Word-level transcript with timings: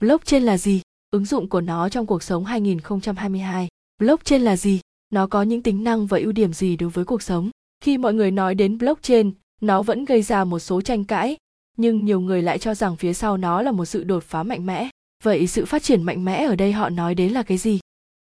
Blockchain 0.00 0.42
là 0.42 0.58
gì? 0.58 0.80
Ứng 1.10 1.24
dụng 1.24 1.48
của 1.48 1.60
nó 1.60 1.88
trong 1.88 2.06
cuộc 2.06 2.22
sống 2.22 2.44
2022. 2.44 3.68
Blockchain 3.98 4.42
là 4.42 4.56
gì? 4.56 4.80
Nó 5.10 5.26
có 5.26 5.42
những 5.42 5.62
tính 5.62 5.84
năng 5.84 6.06
và 6.06 6.18
ưu 6.18 6.32
điểm 6.32 6.52
gì 6.52 6.76
đối 6.76 6.90
với 6.90 7.04
cuộc 7.04 7.22
sống? 7.22 7.50
Khi 7.84 7.98
mọi 7.98 8.14
người 8.14 8.30
nói 8.30 8.54
đến 8.54 8.78
blockchain, 8.78 9.30
nó 9.60 9.82
vẫn 9.82 10.04
gây 10.04 10.22
ra 10.22 10.44
một 10.44 10.58
số 10.58 10.80
tranh 10.80 11.04
cãi, 11.04 11.36
nhưng 11.76 12.04
nhiều 12.04 12.20
người 12.20 12.42
lại 12.42 12.58
cho 12.58 12.74
rằng 12.74 12.96
phía 12.96 13.12
sau 13.12 13.36
nó 13.36 13.62
là 13.62 13.72
một 13.72 13.84
sự 13.84 14.04
đột 14.04 14.24
phá 14.24 14.42
mạnh 14.42 14.66
mẽ. 14.66 14.88
Vậy 15.22 15.46
sự 15.46 15.64
phát 15.64 15.82
triển 15.82 16.02
mạnh 16.02 16.24
mẽ 16.24 16.44
ở 16.44 16.56
đây 16.56 16.72
họ 16.72 16.88
nói 16.88 17.14
đến 17.14 17.32
là 17.32 17.42
cái 17.42 17.58
gì? 17.58 17.80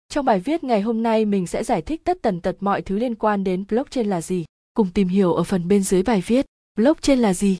Trong 0.08 0.24
bài 0.24 0.40
viết 0.40 0.64
ngày 0.64 0.80
hôm 0.80 1.02
nay 1.02 1.24
mình 1.24 1.46
sẽ 1.46 1.64
giải 1.64 1.82
thích 1.82 2.00
tất 2.04 2.18
tần 2.22 2.40
tật 2.40 2.56
mọi 2.60 2.82
thứ 2.82 2.98
liên 2.98 3.14
quan 3.14 3.44
đến 3.44 3.64
blockchain 3.68 4.06
là 4.06 4.20
gì. 4.20 4.44
Cùng 4.74 4.90
tìm 4.94 5.08
hiểu 5.08 5.32
ở 5.32 5.42
phần 5.42 5.68
bên 5.68 5.82
dưới 5.82 6.02
bài 6.02 6.22
viết. 6.26 6.46
Blockchain 6.76 7.18
là 7.18 7.34
gì? 7.34 7.58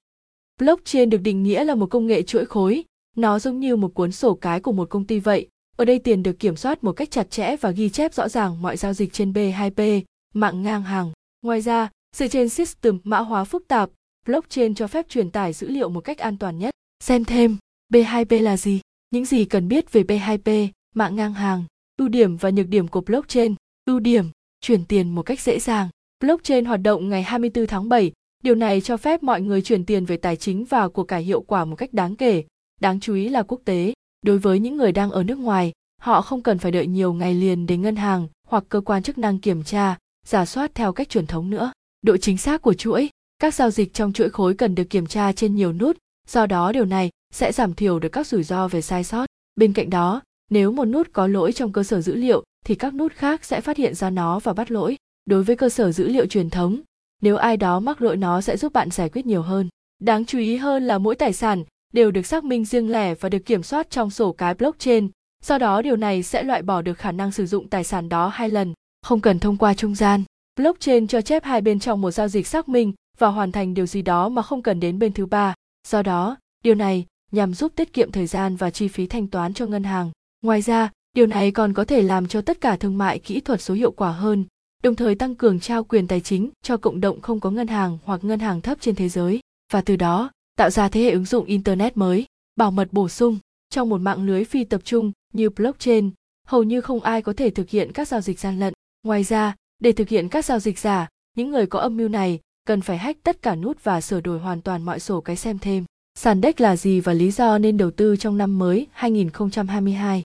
Blockchain 0.61 1.11
được 1.11 1.21
định 1.23 1.43
nghĩa 1.43 1.65
là 1.65 1.75
một 1.75 1.91
công 1.91 2.07
nghệ 2.07 2.23
chuỗi 2.23 2.45
khối, 2.45 2.85
nó 3.17 3.39
giống 3.39 3.61
như 3.61 3.77
một 3.77 3.95
cuốn 3.95 4.13
sổ 4.13 4.35
cái 4.35 4.61
của 4.61 4.73
một 4.73 4.91
công 4.91 5.05
ty 5.05 5.19
vậy. 5.19 5.49
Ở 5.77 5.85
đây 5.85 5.99
tiền 5.99 6.23
được 6.23 6.39
kiểm 6.39 6.57
soát 6.57 6.85
một 6.85 6.93
cách 6.93 7.11
chặt 7.11 7.31
chẽ 7.31 7.57
và 7.57 7.71
ghi 7.71 7.89
chép 7.89 8.15
rõ 8.15 8.29
ràng 8.29 8.63
mọi 8.63 8.77
giao 8.77 8.93
dịch 8.93 9.13
trên 9.13 9.33
B2P, 9.33 10.03
mạng 10.35 10.63
ngang 10.63 10.83
hàng. 10.83 11.13
Ngoài 11.43 11.61
ra, 11.61 11.91
dựa 12.17 12.29
trên 12.29 12.49
system 12.49 12.99
mã 13.05 13.19
hóa 13.19 13.45
phức 13.45 13.69
tạp, 13.69 13.91
blockchain 14.27 14.75
cho 14.75 14.87
phép 14.87 15.09
truyền 15.09 15.31
tải 15.31 15.53
dữ 15.53 15.69
liệu 15.69 15.89
một 15.89 16.01
cách 16.01 16.19
an 16.19 16.39
toàn 16.39 16.59
nhất. 16.59 16.71
Xem 17.05 17.25
thêm, 17.25 17.57
B2P 17.93 18.43
là 18.43 18.57
gì? 18.57 18.81
Những 19.11 19.25
gì 19.25 19.45
cần 19.45 19.69
biết 19.69 19.93
về 19.93 20.03
B2P, 20.03 20.69
mạng 20.95 21.17
ngang 21.17 21.35
hàng, 21.35 21.65
ưu 21.99 22.09
điểm 22.09 22.37
và 22.37 22.51
nhược 22.51 22.69
điểm 22.69 22.89
của 22.89 23.01
blockchain. 23.01 23.55
Ưu 23.85 24.01
điểm, 24.01 24.25
chuyển 24.61 24.85
tiền 24.85 25.15
một 25.15 25.23
cách 25.23 25.41
dễ 25.41 25.59
dàng. 25.59 25.89
Blockchain 26.21 26.65
hoạt 26.65 26.81
động 26.83 27.09
ngày 27.09 27.23
24 27.23 27.67
tháng 27.67 27.89
7, 27.89 28.13
điều 28.43 28.55
này 28.55 28.81
cho 28.81 28.97
phép 28.97 29.23
mọi 29.23 29.41
người 29.41 29.63
chuyển 29.63 29.85
tiền 29.85 30.05
về 30.05 30.17
tài 30.17 30.37
chính 30.37 30.65
và 30.65 30.89
của 30.89 31.05
cải 31.05 31.23
hiệu 31.23 31.41
quả 31.41 31.65
một 31.65 31.77
cách 31.77 31.93
đáng 31.93 32.17
kể. 32.17 32.45
Đáng 32.81 33.01
chú 33.01 33.15
ý 33.15 33.29
là 33.29 33.43
quốc 33.43 33.61
tế, 33.65 33.93
đối 34.23 34.39
với 34.39 34.59
những 34.59 34.77
người 34.77 34.93
đang 34.93 35.11
ở 35.11 35.23
nước 35.23 35.39
ngoài, 35.39 35.73
họ 36.01 36.23
không 36.23 36.43
cần 36.43 36.59
phải 36.59 36.73
đợi 36.73 36.87
nhiều 36.87 37.13
ngày 37.13 37.35
liền 37.35 37.67
đến 37.67 37.83
ngân 37.83 37.97
hàng 37.97 38.29
hoặc 38.49 38.65
cơ 38.69 38.81
quan 38.81 39.03
chức 39.03 39.19
năng 39.19 39.39
kiểm 39.39 39.63
tra, 39.63 39.99
giả 40.27 40.45
soát 40.45 40.75
theo 40.75 40.93
cách 40.93 41.09
truyền 41.09 41.27
thống 41.27 41.51
nữa. 41.51 41.73
Độ 42.03 42.17
chính 42.17 42.39
xác 42.39 42.63
của 42.63 42.75
chuỗi, 42.75 43.11
các 43.39 43.55
giao 43.55 43.71
dịch 43.71 43.95
trong 43.95 44.13
chuỗi 44.13 44.31
khối 44.31 44.55
cần 44.55 44.75
được 44.75 44.91
kiểm 44.91 45.07
tra 45.07 45.33
trên 45.33 45.55
nhiều 45.55 45.73
nút, 45.73 45.97
do 46.29 46.47
đó 46.47 46.73
điều 46.73 46.85
này 46.85 47.11
sẽ 47.35 47.53
giảm 47.53 47.75
thiểu 47.75 47.99
được 47.99 48.09
các 48.09 48.27
rủi 48.27 48.43
ro 48.43 48.69
về 48.69 48.83
sai 48.83 49.05
sót. 49.05 49.27
Bên 49.57 49.73
cạnh 49.73 49.91
đó, 49.91 50.23
nếu 50.51 50.73
một 50.73 50.85
nút 50.85 51.09
có 51.13 51.27
lỗi 51.27 51.53
trong 51.53 51.73
cơ 51.73 51.83
sở 51.83 52.01
dữ 52.01 52.15
liệu 52.15 52.45
thì 52.65 52.75
các 52.75 52.95
nút 52.95 53.13
khác 53.13 53.45
sẽ 53.45 53.61
phát 53.61 53.77
hiện 53.77 53.95
ra 53.95 54.11
nó 54.11 54.39
và 54.39 54.53
bắt 54.53 54.71
lỗi. 54.71 54.97
Đối 55.25 55.43
với 55.43 55.57
cơ 55.57 55.69
sở 55.69 55.93
dữ 55.93 56.09
liệu 56.09 56.27
truyền 56.27 56.51
thống, 56.51 56.81
nếu 57.23 57.37
ai 57.37 57.57
đó 57.57 57.81
mắc 57.81 58.03
lỗi 58.03 58.17
nó 58.17 58.41
sẽ 58.41 58.57
giúp 58.57 58.73
bạn 58.73 58.91
giải 58.91 59.09
quyết 59.09 59.27
nhiều 59.27 59.43
hơn. 59.43 59.69
Đáng 59.99 60.25
chú 60.25 60.39
ý 60.39 60.57
hơn 60.57 60.87
là 60.87 60.99
mỗi 60.99 61.15
tài 61.15 61.33
sản 61.33 61.65
đều 61.93 62.11
được 62.11 62.27
xác 62.27 62.45
minh 62.45 62.65
riêng 62.65 62.91
lẻ 62.91 63.15
và 63.15 63.29
được 63.29 63.39
kiểm 63.47 63.63
soát 63.63 63.91
trong 63.91 64.11
sổ 64.11 64.33
cái 64.33 64.55
blockchain, 64.55 65.09
do 65.45 65.59
đó 65.59 65.83
điều 65.83 65.97
này 65.97 66.23
sẽ 66.23 66.43
loại 66.43 66.63
bỏ 66.63 66.83
được 66.83 66.99
khả 66.99 67.13
năng 67.13 67.33
sử 67.33 67.47
dụng 67.47 67.69
tài 67.69 67.85
sản 67.85 68.09
đó 68.09 68.29
hai 68.29 68.51
lần, 68.51 68.75
không 69.03 69.21
cần 69.21 69.39
thông 69.39 69.57
qua 69.57 69.75
trung 69.75 69.95
gian. 69.95 70.25
Blockchain 70.57 71.07
cho 71.07 71.21
phép 71.21 71.45
hai 71.45 71.61
bên 71.61 71.79
trong 71.79 72.01
một 72.01 72.11
giao 72.11 72.29
dịch 72.29 72.47
xác 72.47 72.69
minh 72.69 72.93
và 73.19 73.29
hoàn 73.29 73.53
thành 73.53 73.75
điều 73.75 73.87
gì 73.87 74.03
đó 74.03 74.29
mà 74.29 74.43
không 74.43 74.63
cần 74.63 74.81
đến 74.81 74.99
bên 74.99 75.13
thứ 75.13 75.27
ba. 75.27 75.55
Do 75.89 76.03
đó, 76.03 76.37
điều 76.65 76.75
này 76.75 77.07
nhằm 77.33 77.55
giúp 77.55 77.73
tiết 77.77 77.93
kiệm 77.93 78.13
thời 78.13 78.27
gian 78.27 78.57
và 78.57 78.71
chi 78.71 78.89
phí 78.89 79.07
thanh 79.07 79.27
toán 79.27 79.55
cho 79.55 79.67
ngân 79.67 79.85
hàng. 79.85 80.11
Ngoài 80.43 80.63
ra, 80.63 80.91
điều 81.15 81.27
này 81.27 81.51
còn 81.51 81.73
có 81.73 81.85
thể 81.85 82.03
làm 82.03 82.29
cho 82.29 82.41
tất 82.41 82.61
cả 82.61 82.77
thương 82.77 82.99
mại 82.99 83.19
kỹ 83.19 83.41
thuật 83.41 83.63
số 83.63 83.75
hiệu 83.75 83.91
quả 83.91 84.13
hơn, 84.13 84.45
đồng 84.83 84.95
thời 84.95 85.15
tăng 85.15 85.35
cường 85.35 85.61
trao 85.61 85.85
quyền 85.85 86.07
tài 86.07 86.21
chính 86.21 86.51
cho 86.63 86.77
cộng 86.77 87.01
đồng 87.01 87.21
không 87.21 87.41
có 87.41 87.51
ngân 87.51 87.69
hàng 87.69 87.99
hoặc 88.05 88.25
ngân 88.25 88.41
hàng 88.41 88.61
thấp 88.61 88.79
trên 88.81 88.95
thế 88.95 89.09
giới 89.09 89.41
và 89.73 89.81
từ 89.81 89.97
đó 89.97 90.31
tạo 90.57 90.71
ra 90.71 90.89
thế 90.89 91.01
hệ 91.01 91.11
ứng 91.11 91.25
dụng 91.25 91.45
internet 91.45 91.97
mới 91.97 92.27
bảo 92.57 92.71
mật 92.71 92.89
bổ 92.93 93.09
sung 93.09 93.39
trong 93.71 93.89
một 93.89 94.01
mạng 94.01 94.27
lưới 94.27 94.45
phi 94.45 94.65
tập 94.65 94.81
trung 94.85 95.13
như 95.33 95.51
blockchain 95.51 96.11
hầu 96.47 96.63
như 96.63 96.81
không 96.81 97.01
ai 97.01 97.23
có 97.23 97.33
thể 97.33 97.51
thực 97.51 97.71
hiện 97.71 97.93
các 97.93 98.09
giao 98.09 98.21
dịch 98.21 98.41
gian 98.41 98.59
lận 98.59 98.73
ngoài 99.03 99.25
ra 99.25 99.55
để 99.79 99.93
thực 99.93 100.09
hiện 100.09 100.29
các 100.29 100.45
giao 100.45 100.59
dịch 100.59 100.79
giả 100.79 101.09
những 101.37 101.51
người 101.51 101.67
có 101.67 101.79
âm 101.79 101.97
mưu 101.97 102.09
này 102.09 102.41
cần 102.67 102.81
phải 102.81 102.99
hack 102.99 103.23
tất 103.23 103.43
cả 103.43 103.55
nút 103.55 103.85
và 103.85 104.01
sửa 104.01 104.21
đổi 104.21 104.39
hoàn 104.39 104.63
toàn 104.63 104.83
mọi 104.83 105.01
sổ 105.01 105.21
cái 105.21 105.37
xem 105.37 105.59
thêm 105.59 105.85
sàn 106.17 106.41
DEX 106.43 106.55
là 106.59 106.77
gì 106.77 107.01
và 107.01 107.13
lý 107.13 107.31
do 107.31 107.59
nên 107.59 107.77
đầu 107.77 107.91
tư 107.91 108.17
trong 108.17 108.39
năm 108.39 108.59
mới 108.59 108.87
2022. 108.93 110.23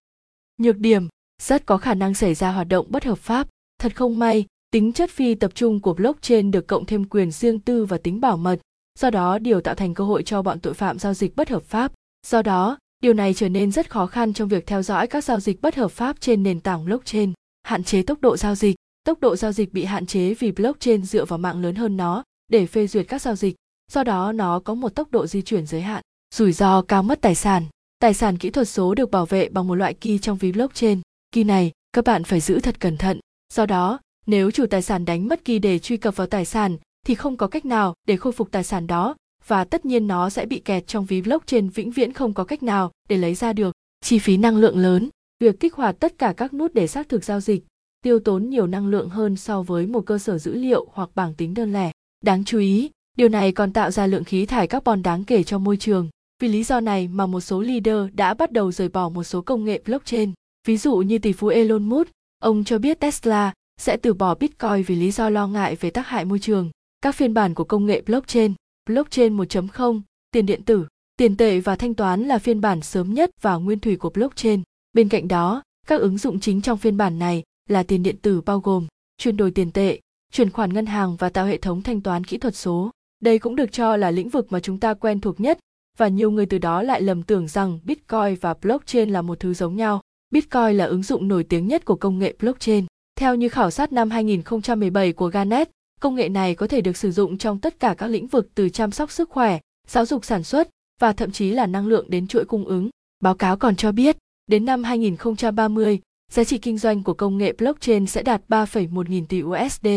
Nhược 0.58 0.78
điểm, 0.78 1.08
rất 1.42 1.66
có 1.66 1.78
khả 1.78 1.94
năng 1.94 2.14
xảy 2.14 2.34
ra 2.34 2.52
hoạt 2.52 2.68
động 2.68 2.86
bất 2.90 3.04
hợp 3.04 3.18
pháp. 3.18 3.48
Thật 3.80 3.96
không 3.96 4.20
may, 4.20 4.46
tính 4.72 4.94
chất 4.94 5.10
phi 5.10 5.36
tập 5.36 5.52
trung 5.56 5.80
của 5.80 5.94
blockchain 5.94 6.52
được 6.52 6.68
cộng 6.68 6.86
thêm 6.86 7.06
quyền 7.06 7.32
riêng 7.32 7.60
tư 7.60 7.86
và 7.86 7.98
tính 7.98 8.22
bảo 8.22 8.38
mật, 8.38 8.60
do 9.02 9.10
đó 9.10 9.40
điều 9.40 9.62
tạo 9.62 9.76
thành 9.76 9.94
cơ 9.94 10.04
hội 10.04 10.24
cho 10.24 10.42
bọn 10.42 10.60
tội 10.60 10.74
phạm 10.74 11.00
giao 11.00 11.14
dịch 11.14 11.36
bất 11.36 11.50
hợp 11.50 11.64
pháp. 11.64 11.92
Do 12.28 12.42
đó, 12.42 12.78
điều 13.04 13.14
này 13.14 13.34
trở 13.34 13.50
nên 13.50 13.72
rất 13.72 13.90
khó 13.90 14.08
khăn 14.08 14.34
trong 14.34 14.48
việc 14.48 14.68
theo 14.68 14.82
dõi 14.82 15.08
các 15.08 15.24
giao 15.24 15.40
dịch 15.40 15.62
bất 15.62 15.76
hợp 15.76 15.92
pháp 15.92 16.22
trên 16.22 16.44
nền 16.44 16.60
tảng 16.60 16.86
blockchain. 16.86 17.34
Hạn 17.64 17.84
chế 17.84 18.04
tốc 18.04 18.22
độ 18.22 18.38
giao 18.38 18.56
dịch. 18.56 18.76
Tốc 19.04 19.20
độ 19.20 19.36
giao 19.36 19.52
dịch 19.52 19.74
bị 19.74 19.84
hạn 19.84 20.06
chế 20.06 20.34
vì 20.34 20.52
blockchain 20.52 21.04
dựa 21.06 21.26
vào 21.26 21.40
mạng 21.40 21.62
lớn 21.62 21.76
hơn 21.76 21.98
nó 21.98 22.24
để 22.52 22.66
phê 22.66 22.88
duyệt 22.88 23.08
các 23.08 23.22
giao 23.22 23.36
dịch, 23.36 23.56
do 23.92 24.04
đó 24.04 24.32
nó 24.32 24.60
có 24.60 24.74
một 24.74 24.96
tốc 24.96 25.12
độ 25.12 25.28
di 25.28 25.42
chuyển 25.42 25.66
giới 25.66 25.82
hạn. 25.82 26.02
Rủi 26.36 26.52
ro 26.52 26.82
cao 26.82 27.04
mất 27.04 27.22
tài 27.22 27.36
sản. 27.36 27.66
Tài 28.00 28.14
sản 28.14 28.38
kỹ 28.38 28.50
thuật 28.50 28.68
số 28.68 28.96
được 28.96 29.12
bảo 29.12 29.26
vệ 29.26 29.50
bằng 29.50 29.68
một 29.68 29.76
loại 29.76 29.94
key 29.94 30.18
trong 30.18 30.38
ví 30.38 30.52
blockchain. 30.52 31.02
Key 31.32 31.44
này, 31.44 31.72
các 31.94 32.06
bạn 32.06 32.24
phải 32.24 32.40
giữ 32.40 32.60
thật 32.60 32.80
cẩn 32.80 32.98
thận. 32.98 33.20
Do 33.54 33.66
đó, 33.66 34.00
nếu 34.26 34.52
chủ 34.52 34.66
tài 34.66 34.82
sản 34.82 35.06
đánh 35.06 35.28
mất 35.28 35.46
key 35.46 35.60
để 35.60 35.80
truy 35.80 35.98
cập 35.98 36.16
vào 36.16 36.28
tài 36.28 36.46
sản, 36.46 36.78
thì 37.08 37.16
không 37.16 37.38
có 37.38 37.48
cách 37.48 37.66
nào 37.66 37.94
để 38.08 38.18
khôi 38.18 38.34
phục 38.34 38.52
tài 38.52 38.64
sản 38.64 38.88
đó 38.88 39.16
và 39.48 39.64
tất 39.64 39.86
nhiên 39.86 40.08
nó 40.08 40.30
sẽ 40.30 40.46
bị 40.46 40.60
kẹt 40.60 40.88
trong 40.88 41.06
ví 41.06 41.22
blockchain 41.22 41.70
vĩnh 41.70 41.92
viễn 41.92 42.14
không 42.14 42.34
có 42.34 42.44
cách 42.44 42.64
nào 42.64 42.92
để 43.10 43.18
lấy 43.18 43.36
ra 43.36 43.54
được. 43.54 43.76
Chi 44.04 44.20
phí 44.20 44.38
năng 44.38 44.58
lượng 44.58 44.78
lớn, 44.78 45.10
việc 45.40 45.60
kích 45.60 45.74
hoạt 45.74 46.00
tất 46.00 46.18
cả 46.18 46.34
các 46.38 46.54
nút 46.54 46.74
để 46.74 46.88
xác 46.88 47.10
thực 47.10 47.24
giao 47.24 47.40
dịch 47.40 47.64
tiêu 48.02 48.20
tốn 48.20 48.50
nhiều 48.50 48.68
năng 48.68 48.88
lượng 48.88 49.10
hơn 49.10 49.36
so 49.36 49.62
với 49.62 49.88
một 49.88 50.06
cơ 50.06 50.18
sở 50.18 50.38
dữ 50.38 50.54
liệu 50.54 50.86
hoặc 50.94 51.10
bảng 51.16 51.34
tính 51.34 51.54
đơn 51.54 51.74
lẻ. 51.74 51.92
Đáng 52.24 52.44
chú 52.44 52.60
ý, 52.60 52.90
điều 53.18 53.30
này 53.30 53.52
còn 53.52 53.74
tạo 53.74 53.92
ra 53.92 54.08
lượng 54.08 54.24
khí 54.24 54.46
thải 54.46 54.68
carbon 54.68 55.04
đáng 55.04 55.24
kể 55.24 55.44
cho 55.44 55.58
môi 55.58 55.78
trường. 55.78 56.10
Vì 56.42 56.48
lý 56.48 56.64
do 56.64 56.80
này 56.80 57.08
mà 57.08 57.26
một 57.26 57.42
số 57.42 57.62
leader 57.62 58.14
đã 58.14 58.34
bắt 58.34 58.52
đầu 58.52 58.72
rời 58.72 58.90
bỏ 58.90 59.10
một 59.10 59.24
số 59.24 59.42
công 59.42 59.66
nghệ 59.66 59.82
blockchain. 59.86 60.32
Ví 60.68 60.78
dụ 60.78 60.98
như 60.98 61.18
tỷ 61.20 61.34
phú 61.34 61.48
Elon 61.48 61.84
Musk, 61.84 62.10
ông 62.40 62.64
cho 62.64 62.78
biết 62.78 63.00
Tesla 63.00 63.54
sẽ 63.80 63.98
từ 63.98 64.14
bỏ 64.14 64.36
Bitcoin 64.36 64.84
vì 64.84 64.96
lý 64.96 65.12
do 65.12 65.30
lo 65.30 65.48
ngại 65.48 65.76
về 65.76 65.90
tác 65.90 66.08
hại 66.08 66.26
môi 66.26 66.40
trường 66.40 66.70
các 67.02 67.16
phiên 67.16 67.34
bản 67.34 67.54
của 67.54 67.64
công 67.64 67.86
nghệ 67.86 68.02
blockchain, 68.02 68.54
blockchain 68.90 69.38
1.0, 69.38 70.02
tiền 70.32 70.46
điện 70.46 70.64
tử, 70.64 70.88
tiền 71.18 71.38
tệ 71.38 71.60
và 71.60 71.76
thanh 71.76 71.94
toán 71.94 72.24
là 72.24 72.40
phiên 72.40 72.62
bản 72.62 72.82
sớm 72.82 73.14
nhất 73.14 73.32
và 73.42 73.56
nguyên 73.56 73.80
thủy 73.80 73.96
của 73.96 74.10
blockchain. 74.10 74.64
Bên 74.94 75.10
cạnh 75.10 75.28
đó, 75.28 75.64
các 75.88 76.02
ứng 76.02 76.18
dụng 76.18 76.40
chính 76.40 76.62
trong 76.62 76.78
phiên 76.78 76.98
bản 76.98 77.20
này 77.20 77.44
là 77.70 77.84
tiền 77.84 78.04
điện 78.04 78.18
tử 78.22 78.42
bao 78.42 78.60
gồm 78.60 78.88
chuyển 79.18 79.38
đổi 79.38 79.52
tiền 79.52 79.72
tệ, 79.72 80.00
chuyển 80.32 80.50
khoản 80.50 80.74
ngân 80.74 80.86
hàng 80.86 81.16
và 81.16 81.30
tạo 81.30 81.46
hệ 81.46 81.58
thống 81.58 81.82
thanh 81.82 82.02
toán 82.02 82.24
kỹ 82.24 82.38
thuật 82.38 82.56
số. 82.56 82.92
Đây 83.20 83.40
cũng 83.40 83.56
được 83.56 83.72
cho 83.72 83.98
là 83.98 84.12
lĩnh 84.12 84.30
vực 84.30 84.52
mà 84.52 84.60
chúng 84.60 84.80
ta 84.80 84.94
quen 84.94 85.20
thuộc 85.20 85.40
nhất 85.40 85.60
và 85.98 86.08
nhiều 86.08 86.32
người 86.32 86.46
từ 86.46 86.58
đó 86.58 86.82
lại 86.82 87.02
lầm 87.02 87.24
tưởng 87.24 87.48
rằng 87.48 87.80
Bitcoin 87.84 88.36
và 88.42 88.54
blockchain 88.62 89.10
là 89.10 89.22
một 89.22 89.40
thứ 89.40 89.54
giống 89.54 89.76
nhau. 89.76 90.02
Bitcoin 90.32 90.78
là 90.78 90.86
ứng 90.86 91.04
dụng 91.04 91.28
nổi 91.28 91.44
tiếng 91.44 91.68
nhất 91.68 91.86
của 91.86 91.96
công 91.96 92.20
nghệ 92.20 92.36
blockchain. 92.40 92.86
Theo 93.16 93.36
như 93.36 93.50
khảo 93.50 93.72
sát 93.72 93.94
năm 93.94 94.10
2017 94.10 95.14
của 95.14 95.28
Garnet, 95.28 95.70
Công 96.02 96.16
nghệ 96.16 96.30
này 96.30 96.56
có 96.56 96.68
thể 96.68 96.82
được 96.82 96.98
sử 96.98 97.12
dụng 97.12 97.38
trong 97.38 97.60
tất 97.60 97.80
cả 97.80 97.96
các 97.98 98.08
lĩnh 98.08 98.28
vực 98.28 98.50
từ 98.56 98.70
chăm 98.70 98.92
sóc 98.92 99.12
sức 99.12 99.30
khỏe, 99.30 99.60
giáo 99.88 100.06
dục 100.06 100.26
sản 100.26 100.44
xuất 100.44 100.70
và 101.02 101.14
thậm 101.14 101.32
chí 101.32 101.52
là 101.52 101.68
năng 101.68 101.88
lượng 101.88 102.06
đến 102.10 102.28
chuỗi 102.28 102.46
cung 102.46 102.66
ứng. 102.66 102.90
Báo 103.20 103.36
cáo 103.36 103.58
còn 103.58 103.76
cho 103.76 103.92
biết, 103.92 104.18
đến 104.48 104.66
năm 104.66 104.84
2030, 104.84 106.00
giá 106.32 106.44
trị 106.44 106.58
kinh 106.58 106.78
doanh 106.78 107.04
của 107.04 107.14
công 107.14 107.38
nghệ 107.38 107.54
blockchain 107.58 108.08
sẽ 108.08 108.24
đạt 108.24 108.42
3,1 108.50 109.04
nghìn 109.10 109.26
tỷ 109.26 109.44
USD. 109.44 109.88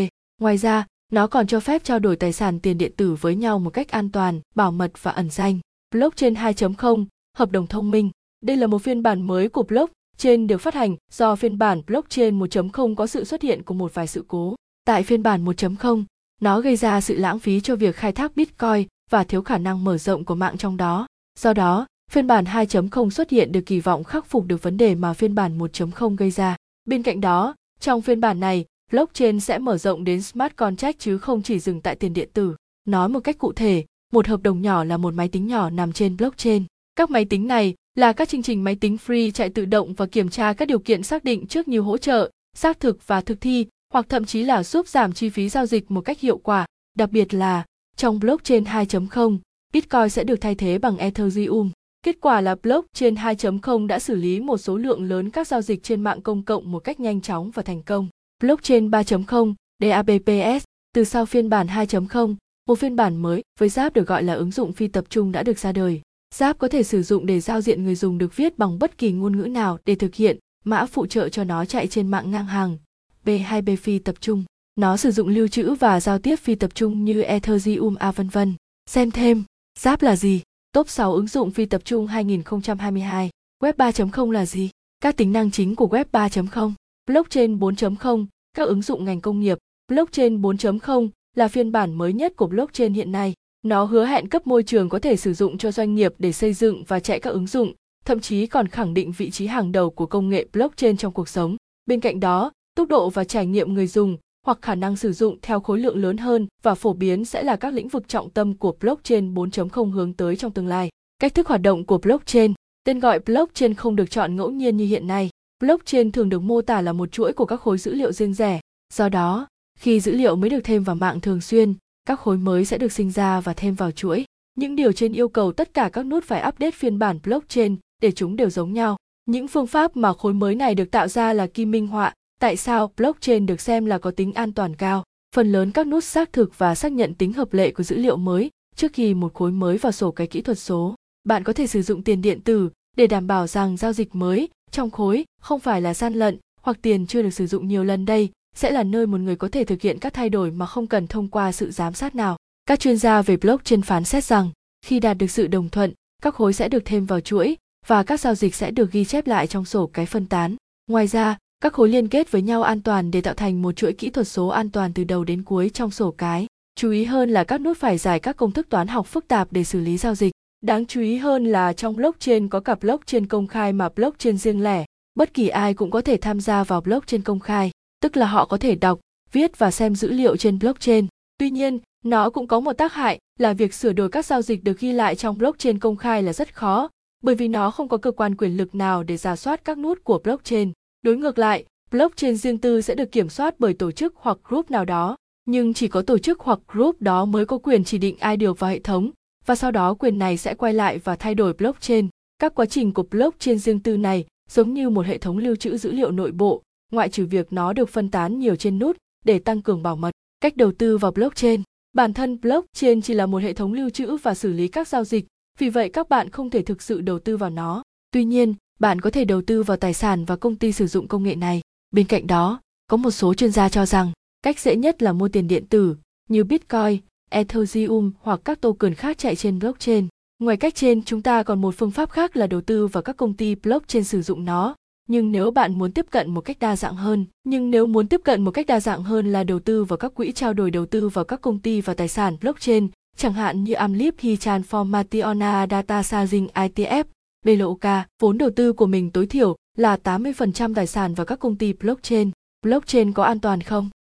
Ngoài 0.41 0.57
ra, 0.57 0.87
nó 1.13 1.27
còn 1.27 1.47
cho 1.47 1.61
phép 1.61 1.85
trao 1.85 1.99
đổi 1.99 2.17
tài 2.17 2.33
sản 2.33 2.61
tiền 2.61 2.79
điện 2.79 2.93
tử 2.97 3.17
với 3.21 3.37
nhau 3.37 3.59
một 3.59 3.71
cách 3.71 3.89
an 3.89 4.11
toàn, 4.11 4.41
bảo 4.55 4.73
mật 4.73 4.93
và 5.03 5.11
ẩn 5.11 5.31
danh. 5.31 5.59
Blockchain 5.95 6.35
2.0, 6.35 7.07
hợp 7.37 7.51
đồng 7.51 7.67
thông 7.67 7.91
minh. 7.91 8.11
Đây 8.43 8.57
là 8.57 8.67
một 8.67 8.83
phiên 8.83 9.03
bản 9.03 9.23
mới 9.23 9.49
của 9.49 9.63
blockchain 9.63 10.47
được 10.47 10.59
phát 10.59 10.75
hành 10.75 10.97
do 11.13 11.37
phiên 11.37 11.59
bản 11.59 11.83
blockchain 11.87 12.39
1.0 12.39 12.95
có 12.95 13.07
sự 13.07 13.25
xuất 13.25 13.43
hiện 13.43 13.63
của 13.63 13.75
một 13.75 13.95
vài 13.95 14.07
sự 14.07 14.25
cố. 14.29 14.55
Tại 14.87 15.03
phiên 15.03 15.23
bản 15.23 15.45
1.0, 15.45 16.05
nó 16.41 16.61
gây 16.61 16.77
ra 16.77 17.01
sự 17.01 17.17
lãng 17.17 17.39
phí 17.39 17.61
cho 17.61 17.77
việc 17.77 17.97
khai 17.97 18.13
thác 18.13 18.37
Bitcoin 18.37 18.87
và 19.11 19.25
thiếu 19.25 19.43
khả 19.43 19.59
năng 19.59 19.85
mở 19.85 19.99
rộng 19.99 20.25
của 20.25 20.35
mạng 20.35 20.57
trong 20.57 20.77
đó. 20.77 21.07
Do 21.39 21.53
đó, 21.53 21.87
phiên 22.11 22.27
bản 22.27 22.45
2.0 22.45 23.11
xuất 23.11 23.31
hiện 23.31 23.53
được 23.53 23.61
kỳ 23.67 23.81
vọng 23.81 24.05
khắc 24.05 24.27
phục 24.27 24.47
được 24.47 24.63
vấn 24.63 24.77
đề 24.77 24.95
mà 24.95 25.13
phiên 25.15 25.35
bản 25.35 25.59
1.0 25.59 26.17
gây 26.17 26.31
ra. 26.31 26.57
Bên 26.85 27.03
cạnh 27.03 27.21
đó, 27.21 27.55
trong 27.81 28.03
phiên 28.03 28.21
bản 28.21 28.41
này, 28.41 28.65
blockchain 28.93 29.41
sẽ 29.41 29.59
mở 29.59 29.79
rộng 29.79 30.05
đến 30.05 30.23
smart 30.23 30.57
contract 30.57 30.99
chứ 30.99 31.19
không 31.19 31.43
chỉ 31.43 31.59
dừng 31.59 31.81
tại 31.81 31.97
tiền 31.97 32.13
điện 32.13 32.29
tử. 32.33 32.57
Nói 32.85 33.09
một 33.09 33.21
cách 33.21 33.39
cụ 33.39 33.53
thể, 33.53 33.85
một 34.13 34.27
hợp 34.27 34.43
đồng 34.43 34.63
nhỏ 34.63 34.85
là 34.85 34.97
một 34.97 35.15
máy 35.15 35.29
tính 35.29 35.47
nhỏ 35.47 35.71
nằm 35.71 35.93
trên 35.93 36.17
blockchain. 36.17 36.65
Các 36.97 37.11
máy 37.11 37.25
tính 37.25 37.47
này 37.47 37.75
là 37.95 38.13
các 38.13 38.29
chương 38.29 38.43
trình 38.43 38.65
máy 38.65 38.77
tính 38.77 38.97
free 39.07 39.31
chạy 39.31 39.49
tự 39.49 39.65
động 39.65 39.95
và 39.95 40.07
kiểm 40.07 40.29
tra 40.29 40.53
các 40.53 40.69
điều 40.69 40.79
kiện 40.79 41.03
xác 41.03 41.25
định 41.25 41.47
trước 41.47 41.69
như 41.69 41.81
hỗ 41.81 41.99
trợ, 41.99 42.31
xác 42.57 42.81
thực 42.81 43.07
và 43.07 43.21
thực 43.21 43.41
thi 43.41 43.67
hoặc 43.95 44.07
thậm 44.09 44.25
chí 44.25 44.43
là 44.43 44.63
giúp 44.63 44.89
giảm 44.89 45.13
chi 45.13 45.29
phí 45.29 45.49
giao 45.49 45.67
dịch 45.67 45.91
một 45.91 46.01
cách 46.01 46.21
hiệu 46.21 46.39
quả. 46.39 46.67
Đặc 46.99 47.11
biệt 47.11 47.35
là, 47.35 47.65
trong 47.97 48.19
blockchain 48.19 48.65
2.0, 48.65 49.39
Bitcoin 49.73 50.09
sẽ 50.09 50.25
được 50.25 50.41
thay 50.41 50.55
thế 50.55 50.79
bằng 50.79 50.97
Ethereum. 50.97 51.71
Kết 52.03 52.17
quả 52.21 52.41
là 52.41 52.55
blockchain 52.63 53.15
2.0 53.15 53.87
đã 53.87 53.99
xử 53.99 54.15
lý 54.15 54.41
một 54.41 54.59
số 54.59 54.77
lượng 54.77 55.05
lớn 55.05 55.31
các 55.31 55.47
giao 55.47 55.63
dịch 55.63 55.83
trên 55.83 56.01
mạng 56.01 56.23
công 56.23 56.43
cộng 56.43 56.73
một 56.73 56.79
cách 56.79 57.01
nhanh 57.01 57.21
chóng 57.21 57.51
và 57.51 57.63
thành 57.63 57.83
công. 57.83 58.09
Blockchain 58.43 58.91
3.0, 58.91 59.55
DApps, 59.83 60.65
từ 60.95 61.05
sau 61.05 61.27
phiên 61.27 61.49
bản 61.49 61.67
2.0, 61.67 62.35
một 62.69 62.79
phiên 62.79 62.97
bản 62.97 63.17
mới 63.17 63.43
với 63.61 63.69
giáp 63.69 63.93
được 63.93 64.09
gọi 64.09 64.23
là 64.23 64.35
ứng 64.35 64.51
dụng 64.51 64.73
phi 64.73 64.89
tập 64.89 65.05
trung 65.09 65.33
đã 65.33 65.43
được 65.43 65.59
ra 65.59 65.73
đời. 65.73 66.01
Giáp 66.35 66.59
có 66.59 66.69
thể 66.69 66.83
sử 66.83 67.03
dụng 67.03 67.27
để 67.27 67.41
giao 67.41 67.61
diện 67.61 67.85
người 67.85 67.95
dùng 67.95 68.19
được 68.19 68.37
viết 68.37 68.59
bằng 68.59 68.79
bất 68.79 68.99
kỳ 68.99 69.13
ngôn 69.13 69.37
ngữ 69.37 69.45
nào 69.47 69.79
để 69.85 69.95
thực 69.95 70.15
hiện 70.15 70.39
mã 70.65 70.87
phụ 70.87 71.07
trợ 71.07 71.29
cho 71.29 71.45
nó 71.45 71.65
chạy 71.65 71.87
trên 71.87 72.09
mạng 72.09 72.31
ngang 72.31 72.47
hàng. 72.47 72.77
B2B 73.25 73.77
phi 73.77 73.99
tập 73.99 74.15
trung. 74.21 74.45
Nó 74.77 74.97
sử 74.97 75.11
dụng 75.11 75.29
lưu 75.29 75.49
trữ 75.49 75.75
và 75.75 76.01
giao 76.01 76.19
tiếp 76.19 76.37
phi 76.37 76.55
tập 76.55 76.75
trung 76.75 77.05
như 77.05 77.23
Ethereum 77.23 77.95
A 77.95 78.13
vân 78.13 78.29
vân. 78.29 78.55
Xem 78.91 79.11
thêm, 79.11 79.45
Zap 79.81 79.97
là 80.01 80.17
gì? 80.17 80.43
Top 80.73 80.89
6 80.89 81.15
ứng 81.15 81.27
dụng 81.27 81.51
phi 81.51 81.67
tập 81.67 81.83
trung 81.85 82.07
2022. 82.07 83.31
Web 83.63 83.73
3.0 83.73 84.31
là 84.31 84.47
gì? 84.47 84.71
Các 85.01 85.17
tính 85.17 85.33
năng 85.33 85.51
chính 85.51 85.77
của 85.77 85.87
Web 85.87 86.05
3.0. 86.13 86.73
Blockchain 87.07 87.59
4.0, 87.59 88.27
các 88.55 88.69
ứng 88.69 88.83
dụng 88.83 89.05
ngành 89.05 89.21
công 89.21 89.41
nghiệp. 89.41 89.59
Blockchain 89.89 90.43
4.0 90.43 91.09
là 91.37 91.49
phiên 91.49 91.73
bản 91.73 91.95
mới 91.95 92.13
nhất 92.13 92.37
của 92.37 92.47
blockchain 92.47 92.95
hiện 92.95 93.13
nay. 93.13 93.33
Nó 93.63 93.85
hứa 93.85 94.05
hẹn 94.05 94.29
cấp 94.29 94.47
môi 94.47 94.63
trường 94.63 94.89
có 94.89 94.99
thể 94.99 95.17
sử 95.17 95.35
dụng 95.35 95.59
cho 95.59 95.73
doanh 95.73 95.95
nghiệp 95.95 96.15
để 96.19 96.33
xây 96.33 96.53
dựng 96.53 96.85
và 96.89 97.01
chạy 97.01 97.21
các 97.21 97.31
ứng 97.31 97.47
dụng, 97.47 97.73
thậm 98.05 98.21
chí 98.21 98.47
còn 98.47 98.69
khẳng 98.69 98.95
định 98.95 99.13
vị 99.13 99.31
trí 99.31 99.47
hàng 99.47 99.73
đầu 99.73 99.91
của 99.91 100.07
công 100.07 100.29
nghệ 100.29 100.47
blockchain 100.53 100.97
trong 100.97 101.13
cuộc 101.13 101.29
sống. 101.29 101.57
Bên 101.87 102.01
cạnh 102.01 102.21
đó, 102.21 102.53
tốc 102.75 102.89
độ 102.89 103.11
và 103.11 103.25
trải 103.25 103.47
nghiệm 103.47 103.75
người 103.75 103.87
dùng 103.87 104.17
hoặc 104.47 104.59
khả 104.63 104.75
năng 104.75 104.97
sử 104.97 105.13
dụng 105.13 105.39
theo 105.43 105.61
khối 105.61 105.79
lượng 105.79 105.97
lớn 105.97 106.17
hơn 106.17 106.47
và 106.63 106.75
phổ 106.75 106.93
biến 106.93 107.25
sẽ 107.25 107.43
là 107.43 107.57
các 107.57 107.75
lĩnh 107.75 107.89
vực 107.89 108.09
trọng 108.09 108.31
tâm 108.31 108.55
của 108.55 108.77
blockchain 108.81 109.35
4.0 109.35 109.91
hướng 109.91 110.13
tới 110.13 110.37
trong 110.37 110.53
tương 110.53 110.67
lai. 110.67 110.89
Cách 111.19 111.35
thức 111.35 111.49
hoạt 111.49 111.63
động 111.63 111.85
của 111.85 111.99
blockchain, 111.99 112.53
tên 112.85 113.01
gọi 113.01 113.19
blockchain 113.19 113.75
không 113.75 113.97
được 113.97 114.11
chọn 114.11 114.37
ngẫu 114.37 114.51
nhiên 114.51 114.77
như 114.77 114.87
hiện 114.87 115.07
nay. 115.07 115.31
Blockchain 115.61 116.13
thường 116.13 116.29
được 116.29 116.43
mô 116.43 116.63
tả 116.63 116.81
là 116.81 116.93
một 116.93 117.13
chuỗi 117.13 117.33
của 117.33 117.45
các 117.45 117.61
khối 117.61 117.79
dữ 117.79 117.95
liệu 117.95 118.13
riêng 118.13 118.35
rẻ. 118.35 118.61
Do 118.95 119.09
đó, 119.09 119.47
khi 119.79 120.01
dữ 120.01 120.13
liệu 120.13 120.37
mới 120.37 120.51
được 120.51 120.61
thêm 120.65 120.85
vào 120.85 120.97
mạng 120.97 121.21
thường 121.21 121.41
xuyên, 121.41 121.75
các 122.05 122.21
khối 122.21 122.37
mới 122.37 122.65
sẽ 122.65 122.79
được 122.79 122.93
sinh 122.93 123.11
ra 123.11 123.41
và 123.41 123.55
thêm 123.55 123.75
vào 123.75 123.91
chuỗi. 123.91 124.25
Những 124.55 124.77
điều 124.77 124.93
trên 124.93 125.13
yêu 125.13 125.29
cầu 125.29 125.53
tất 125.53 125.75
cả 125.75 125.91
các 125.93 126.03
nút 126.07 126.25
phải 126.25 126.49
update 126.49 126.71
phiên 126.71 126.99
bản 126.99 127.19
blockchain 127.25 127.77
để 128.03 128.13
chúng 128.13 128.37
đều 128.37 128.51
giống 128.51 128.73
nhau. 128.73 128.97
Những 129.27 129.49
phương 129.49 129.67
pháp 129.67 129.97
mà 129.97 130.13
khối 130.13 130.35
mới 130.35 130.55
này 130.55 130.75
được 130.75 130.91
tạo 130.91 131.09
ra 131.09 131.33
là 131.33 131.47
kim 131.47 131.71
minh 131.71 131.87
họa, 131.87 132.15
tại 132.45 132.57
sao 132.57 132.91
blockchain 132.97 133.47
được 133.47 133.61
xem 133.61 133.87
là 133.87 133.99
có 133.99 134.11
tính 134.11 134.33
an 134.33 134.53
toàn 134.53 134.77
cao. 134.77 135.05
Phần 135.35 135.53
lớn 135.53 135.71
các 135.71 135.87
nút 135.87 136.05
xác 136.05 136.33
thực 136.33 136.59
và 136.59 136.75
xác 136.75 136.93
nhận 136.93 137.15
tính 137.15 137.33
hợp 137.33 137.53
lệ 137.55 137.71
của 137.71 137.83
dữ 137.83 137.97
liệu 137.97 138.17
mới 138.17 138.51
trước 138.77 138.93
khi 138.93 139.15
một 139.15 139.35
khối 139.35 139.51
mới 139.51 139.79
vào 139.79 139.93
sổ 139.93 140.11
cái 140.11 140.27
kỹ 140.27 140.41
thuật 140.41 140.59
số. 140.59 140.95
Bạn 141.25 141.45
có 141.45 141.53
thể 141.53 141.67
sử 141.67 141.83
dụng 141.83 142.03
tiền 142.03 142.23
điện 142.23 142.41
tử 142.41 142.71
để 142.97 143.07
đảm 143.07 143.27
bảo 143.27 143.47
rằng 143.47 143.77
giao 143.77 143.93
dịch 143.93 144.15
mới 144.15 144.49
trong 144.71 144.91
khối 144.91 145.25
không 145.41 145.61
phải 145.61 145.81
là 145.81 145.95
gian 145.95 146.15
lận 146.15 146.39
hoặc 146.63 146.77
tiền 146.83 147.07
chưa 147.07 147.23
được 147.23 147.31
sử 147.31 147.47
dụng 147.47 147.69
nhiều 147.69 147.85
lần 147.85 148.07
đây 148.07 148.31
sẽ 148.57 148.71
là 148.71 148.83
nơi 148.83 149.07
một 149.07 149.21
người 149.21 149.37
có 149.37 149.49
thể 149.49 149.65
thực 149.65 149.81
hiện 149.81 149.99
các 149.99 150.15
thay 150.15 150.29
đổi 150.29 150.51
mà 150.51 150.67
không 150.67 150.87
cần 150.87 151.07
thông 151.07 151.29
qua 151.29 151.53
sự 151.53 151.71
giám 151.71 151.95
sát 151.95 152.15
nào. 152.15 152.37
Các 152.67 152.81
chuyên 152.81 152.97
gia 152.97 153.23
về 153.23 153.37
blockchain 153.37 153.83
phán 153.83 154.05
xét 154.05 154.25
rằng 154.25 154.51
khi 154.87 155.01
đạt 155.01 155.19
được 155.19 155.31
sự 155.31 155.47
đồng 155.47 155.69
thuận, 155.69 155.93
các 156.23 156.35
khối 156.35 156.53
sẽ 156.53 156.69
được 156.69 156.83
thêm 156.85 157.07
vào 157.07 157.21
chuỗi 157.21 157.57
và 157.87 158.03
các 158.03 158.21
giao 158.21 158.35
dịch 158.35 158.55
sẽ 158.55 158.71
được 158.71 158.93
ghi 158.93 159.05
chép 159.05 159.27
lại 159.27 159.47
trong 159.47 159.65
sổ 159.65 159.87
cái 159.87 160.07
phân 160.07 160.27
tán. 160.27 160.57
Ngoài 160.87 161.07
ra, 161.07 161.37
các 161.61 161.73
khối 161.73 161.89
liên 161.89 162.09
kết 162.09 162.31
với 162.31 162.43
nhau 162.43 162.63
an 162.63 162.83
toàn 162.83 163.11
để 163.11 163.21
tạo 163.21 163.35
thành 163.35 163.63
một 163.63 163.73
chuỗi 163.73 163.93
kỹ 163.93 164.11
thuật 164.11 164.29
số 164.29 164.49
an 164.49 164.71
toàn 164.71 164.93
từ 164.93 165.05
đầu 165.05 165.25
đến 165.25 165.43
cuối 165.43 165.71
trong 165.71 165.91
sổ 165.91 166.11
cái. 166.11 166.47
Chú 166.77 166.91
ý 166.91 167.05
hơn 167.05 167.31
là 167.31 167.45
các 167.45 167.61
nút 167.61 167.77
phải 167.79 167.99
giải 167.99 168.21
các 168.21 168.37
công 168.37 168.53
thức 168.53 168.69
toán 168.69 168.89
học 168.89 169.07
phức 169.07 169.29
tạp 169.29 169.53
để 169.53 169.65
xử 169.65 169.81
lý 169.81 169.97
giao 169.97 170.15
dịch. 170.15 170.33
Đáng 170.61 170.87
chú 170.87 171.01
ý 171.01 171.17
hơn 171.17 171.45
là 171.45 171.73
trong 171.73 171.97
blockchain 171.97 172.49
có 172.49 172.61
cả 172.61 172.75
blockchain 172.75 173.27
công 173.27 173.47
khai 173.47 173.73
mà 173.73 173.89
blockchain 173.89 174.39
riêng 174.39 174.63
lẻ. 174.63 174.85
Bất 175.15 175.35
kỳ 175.35 175.49
ai 175.49 175.75
cũng 175.75 175.91
có 175.91 176.01
thể 176.01 176.17
tham 176.17 176.41
gia 176.41 176.65
vào 176.65 176.81
blockchain 176.81 177.23
công 177.23 177.41
khai, 177.41 177.71
tức 178.01 178.17
là 178.17 178.27
họ 178.27 178.47
có 178.47 178.57
thể 178.57 178.75
đọc, 178.75 179.01
viết 179.33 179.59
và 179.59 179.71
xem 179.71 179.95
dữ 179.95 180.11
liệu 180.11 180.37
trên 180.37 180.59
blockchain. 180.59 181.07
Tuy 181.39 181.51
nhiên, 181.51 181.79
nó 182.05 182.31
cũng 182.31 182.47
có 182.47 182.61
một 182.61 182.73
tác 182.73 182.93
hại 182.93 183.19
là 183.39 183.53
việc 183.53 183.75
sửa 183.75 183.93
đổi 183.93 184.09
các 184.09 184.27
giao 184.27 184.43
dịch 184.43 184.65
được 184.65 184.79
ghi 184.79 184.93
lại 184.93 185.17
trong 185.17 185.39
blockchain 185.39 185.79
công 185.79 185.97
khai 185.97 186.23
là 186.23 186.33
rất 186.33 186.55
khó, 186.55 186.89
bởi 187.23 187.35
vì 187.35 187.49
nó 187.49 187.71
không 187.71 187.89
có 187.89 187.97
cơ 187.97 188.11
quan 188.11 188.37
quyền 188.37 188.57
lực 188.57 188.75
nào 188.75 189.03
để 189.03 189.17
giả 189.17 189.37
soát 189.37 189.65
các 189.65 189.79
nút 189.79 190.05
của 190.05 190.19
blockchain. 190.19 190.73
Đối 191.05 191.17
ngược 191.17 191.39
lại, 191.39 191.65
blockchain 191.91 192.37
riêng 192.37 192.59
tư 192.59 192.81
sẽ 192.81 192.95
được 192.95 193.13
kiểm 193.13 193.29
soát 193.29 193.55
bởi 193.59 193.75
tổ 193.75 193.91
chức 193.91 194.15
hoặc 194.17 194.39
group 194.49 194.71
nào 194.71 194.85
đó, 194.85 195.17
nhưng 195.45 195.75
chỉ 195.75 195.89
có 195.89 196.03
tổ 196.03 196.19
chức 196.19 196.41
hoặc 196.41 196.59
group 196.69 197.01
đó 197.01 197.25
mới 197.25 197.47
có 197.47 197.59
quyền 197.59 197.85
chỉ 197.85 197.99
định 197.99 198.17
ai 198.19 198.37
được 198.37 198.59
vào 198.59 198.71
hệ 198.71 198.79
thống 198.79 199.11
và 199.47 199.55
sau 199.55 199.71
đó 199.71 199.95
quyền 199.95 200.19
này 200.19 200.37
sẽ 200.37 200.55
quay 200.55 200.75
lại 200.75 200.99
và 200.99 201.17
thay 201.17 201.35
đổi 201.35 201.53
blockchain. 201.53 202.09
Các 202.39 202.55
quá 202.55 202.67
trình 202.67 202.93
của 202.93 203.03
blockchain 203.03 203.59
riêng 203.59 203.81
tư 203.81 203.97
này 203.97 204.25
giống 204.51 204.75
như 204.75 204.91
một 204.91 205.07
hệ 205.07 205.19
thống 205.19 205.39
lưu 205.39 205.57
trữ 205.57 205.77
dữ 205.77 205.93
liệu 205.93 206.11
nội 206.11 206.33
bộ, 206.33 206.63
ngoại 206.93 207.09
trừ 207.09 207.27
việc 207.27 207.53
nó 207.53 207.73
được 207.73 207.89
phân 207.89 208.11
tán 208.11 208.39
nhiều 208.39 208.57
trên 208.57 208.79
nút 208.79 208.97
để 209.25 209.39
tăng 209.39 209.63
cường 209.63 209.83
bảo 209.83 209.97
mật. 209.97 210.11
Cách 210.41 210.57
đầu 210.57 210.73
tư 210.79 210.99
vào 210.99 211.11
blockchain 211.11 211.63
Bản 211.93 212.15
thân 212.15 212.41
blockchain 212.41 213.03
chỉ 213.03 213.15
là 213.15 213.27
một 213.27 213.43
hệ 213.43 213.53
thống 213.53 213.73
lưu 213.73 213.91
trữ 213.91 214.17
và 214.17 214.35
xử 214.35 214.53
lý 214.53 214.69
các 214.69 214.89
giao 214.89 215.05
dịch, 215.05 215.27
vì 215.59 215.69
vậy 215.69 215.89
các 215.89 216.09
bạn 216.09 216.31
không 216.31 216.51
thể 216.51 216.63
thực 216.63 216.83
sự 216.83 217.01
đầu 217.01 217.19
tư 217.19 217.37
vào 217.37 217.51
nó. 217.51 217.83
Tuy 218.11 218.25
nhiên, 218.25 218.55
bạn 218.79 219.01
có 219.01 219.11
thể 219.11 219.25
đầu 219.25 219.43
tư 219.43 219.63
vào 219.63 219.77
tài 219.77 219.95
sản 219.95 220.25
và 220.25 220.37
công 220.37 220.57
ty 220.57 220.73
sử 220.73 220.87
dụng 220.87 221.09
công 221.09 221.23
nghệ 221.23 221.35
này. 221.35 221.61
Bên 221.91 222.07
cạnh 222.07 222.27
đó, 222.27 222.61
có 222.91 222.97
một 222.97 223.11
số 223.11 223.35
chuyên 223.35 223.51
gia 223.51 223.69
cho 223.69 223.87
rằng 223.87 224.13
cách 224.43 224.61
dễ 224.61 224.77
nhất 224.77 225.03
là 225.03 225.13
mua 225.13 225.29
tiền 225.29 225.49
điện 225.49 225.67
tử 225.67 225.97
như 226.29 226.45
Bitcoin, 226.45 227.01
Ethereum 227.31 228.13
hoặc 228.21 228.41
các 228.45 228.61
token 228.61 228.95
khác 228.95 229.19
chạy 229.19 229.37
trên 229.37 229.59
blockchain. 229.59 230.09
Ngoài 230.39 230.57
cách 230.57 230.75
trên, 230.75 231.03
chúng 231.03 231.23
ta 231.23 231.43
còn 231.43 231.61
một 231.61 231.75
phương 231.79 231.91
pháp 231.91 232.11
khác 232.11 232.37
là 232.37 232.47
đầu 232.47 232.61
tư 232.61 232.87
vào 232.87 233.03
các 233.03 233.17
công 233.17 233.35
ty 233.35 233.55
blockchain 233.55 234.05
sử 234.05 234.23
dụng 234.23 234.45
nó. 234.45 234.75
Nhưng 235.09 235.33
nếu 235.33 235.51
bạn 235.51 235.79
muốn 235.79 235.93
tiếp 235.93 236.07
cận 236.11 236.31
một 236.31 236.41
cách 236.41 236.59
đa 236.61 236.77
dạng 236.77 236.97
hơn, 236.97 237.27
nhưng 237.45 237.71
nếu 237.71 237.87
muốn 237.87 238.09
tiếp 238.09 238.21
cận 238.25 238.43
một 238.43 238.51
cách 238.51 238.67
đa 238.67 238.81
dạng 238.81 239.03
hơn 239.03 239.33
là 239.33 239.45
đầu 239.45 239.59
tư 239.59 239.85
vào 239.85 239.97
các 239.97 240.15
quỹ 240.15 240.33
trao 240.33 240.53
đổi 240.53 240.71
đầu 240.71 240.87
tư 240.87 241.09
vào 241.09 241.25
các 241.25 241.41
công 241.41 241.59
ty 241.59 241.81
và 241.81 241.95
tài 241.95 242.09
sản 242.09 242.37
blockchain, 242.41 242.89
chẳng 243.17 243.33
hạn 243.33 243.65
như 243.65 243.73
Amlip 243.73 244.15
Hichan 244.19 244.63
Formationa 244.71 245.67
Data 245.71 246.03
Saving 246.03 246.49
ITF, 246.55 247.05
BLOK, 247.45 247.81
vốn 248.21 248.39
đầu 248.39 248.51
tư 248.57 248.73
của 248.73 248.87
mình 248.87 249.11
tối 249.11 249.27
thiểu 249.27 249.57
là 249.77 249.97
80% 250.05 250.75
tài 250.75 250.87
sản 250.87 251.15
vào 251.15 251.27
các 251.27 251.39
công 251.39 251.57
ty 251.57 251.73
blockchain. 251.73 252.31
Blockchain 252.63 253.13
có 253.13 253.23
an 253.23 253.41
toàn 253.41 253.61
không? 253.61 253.91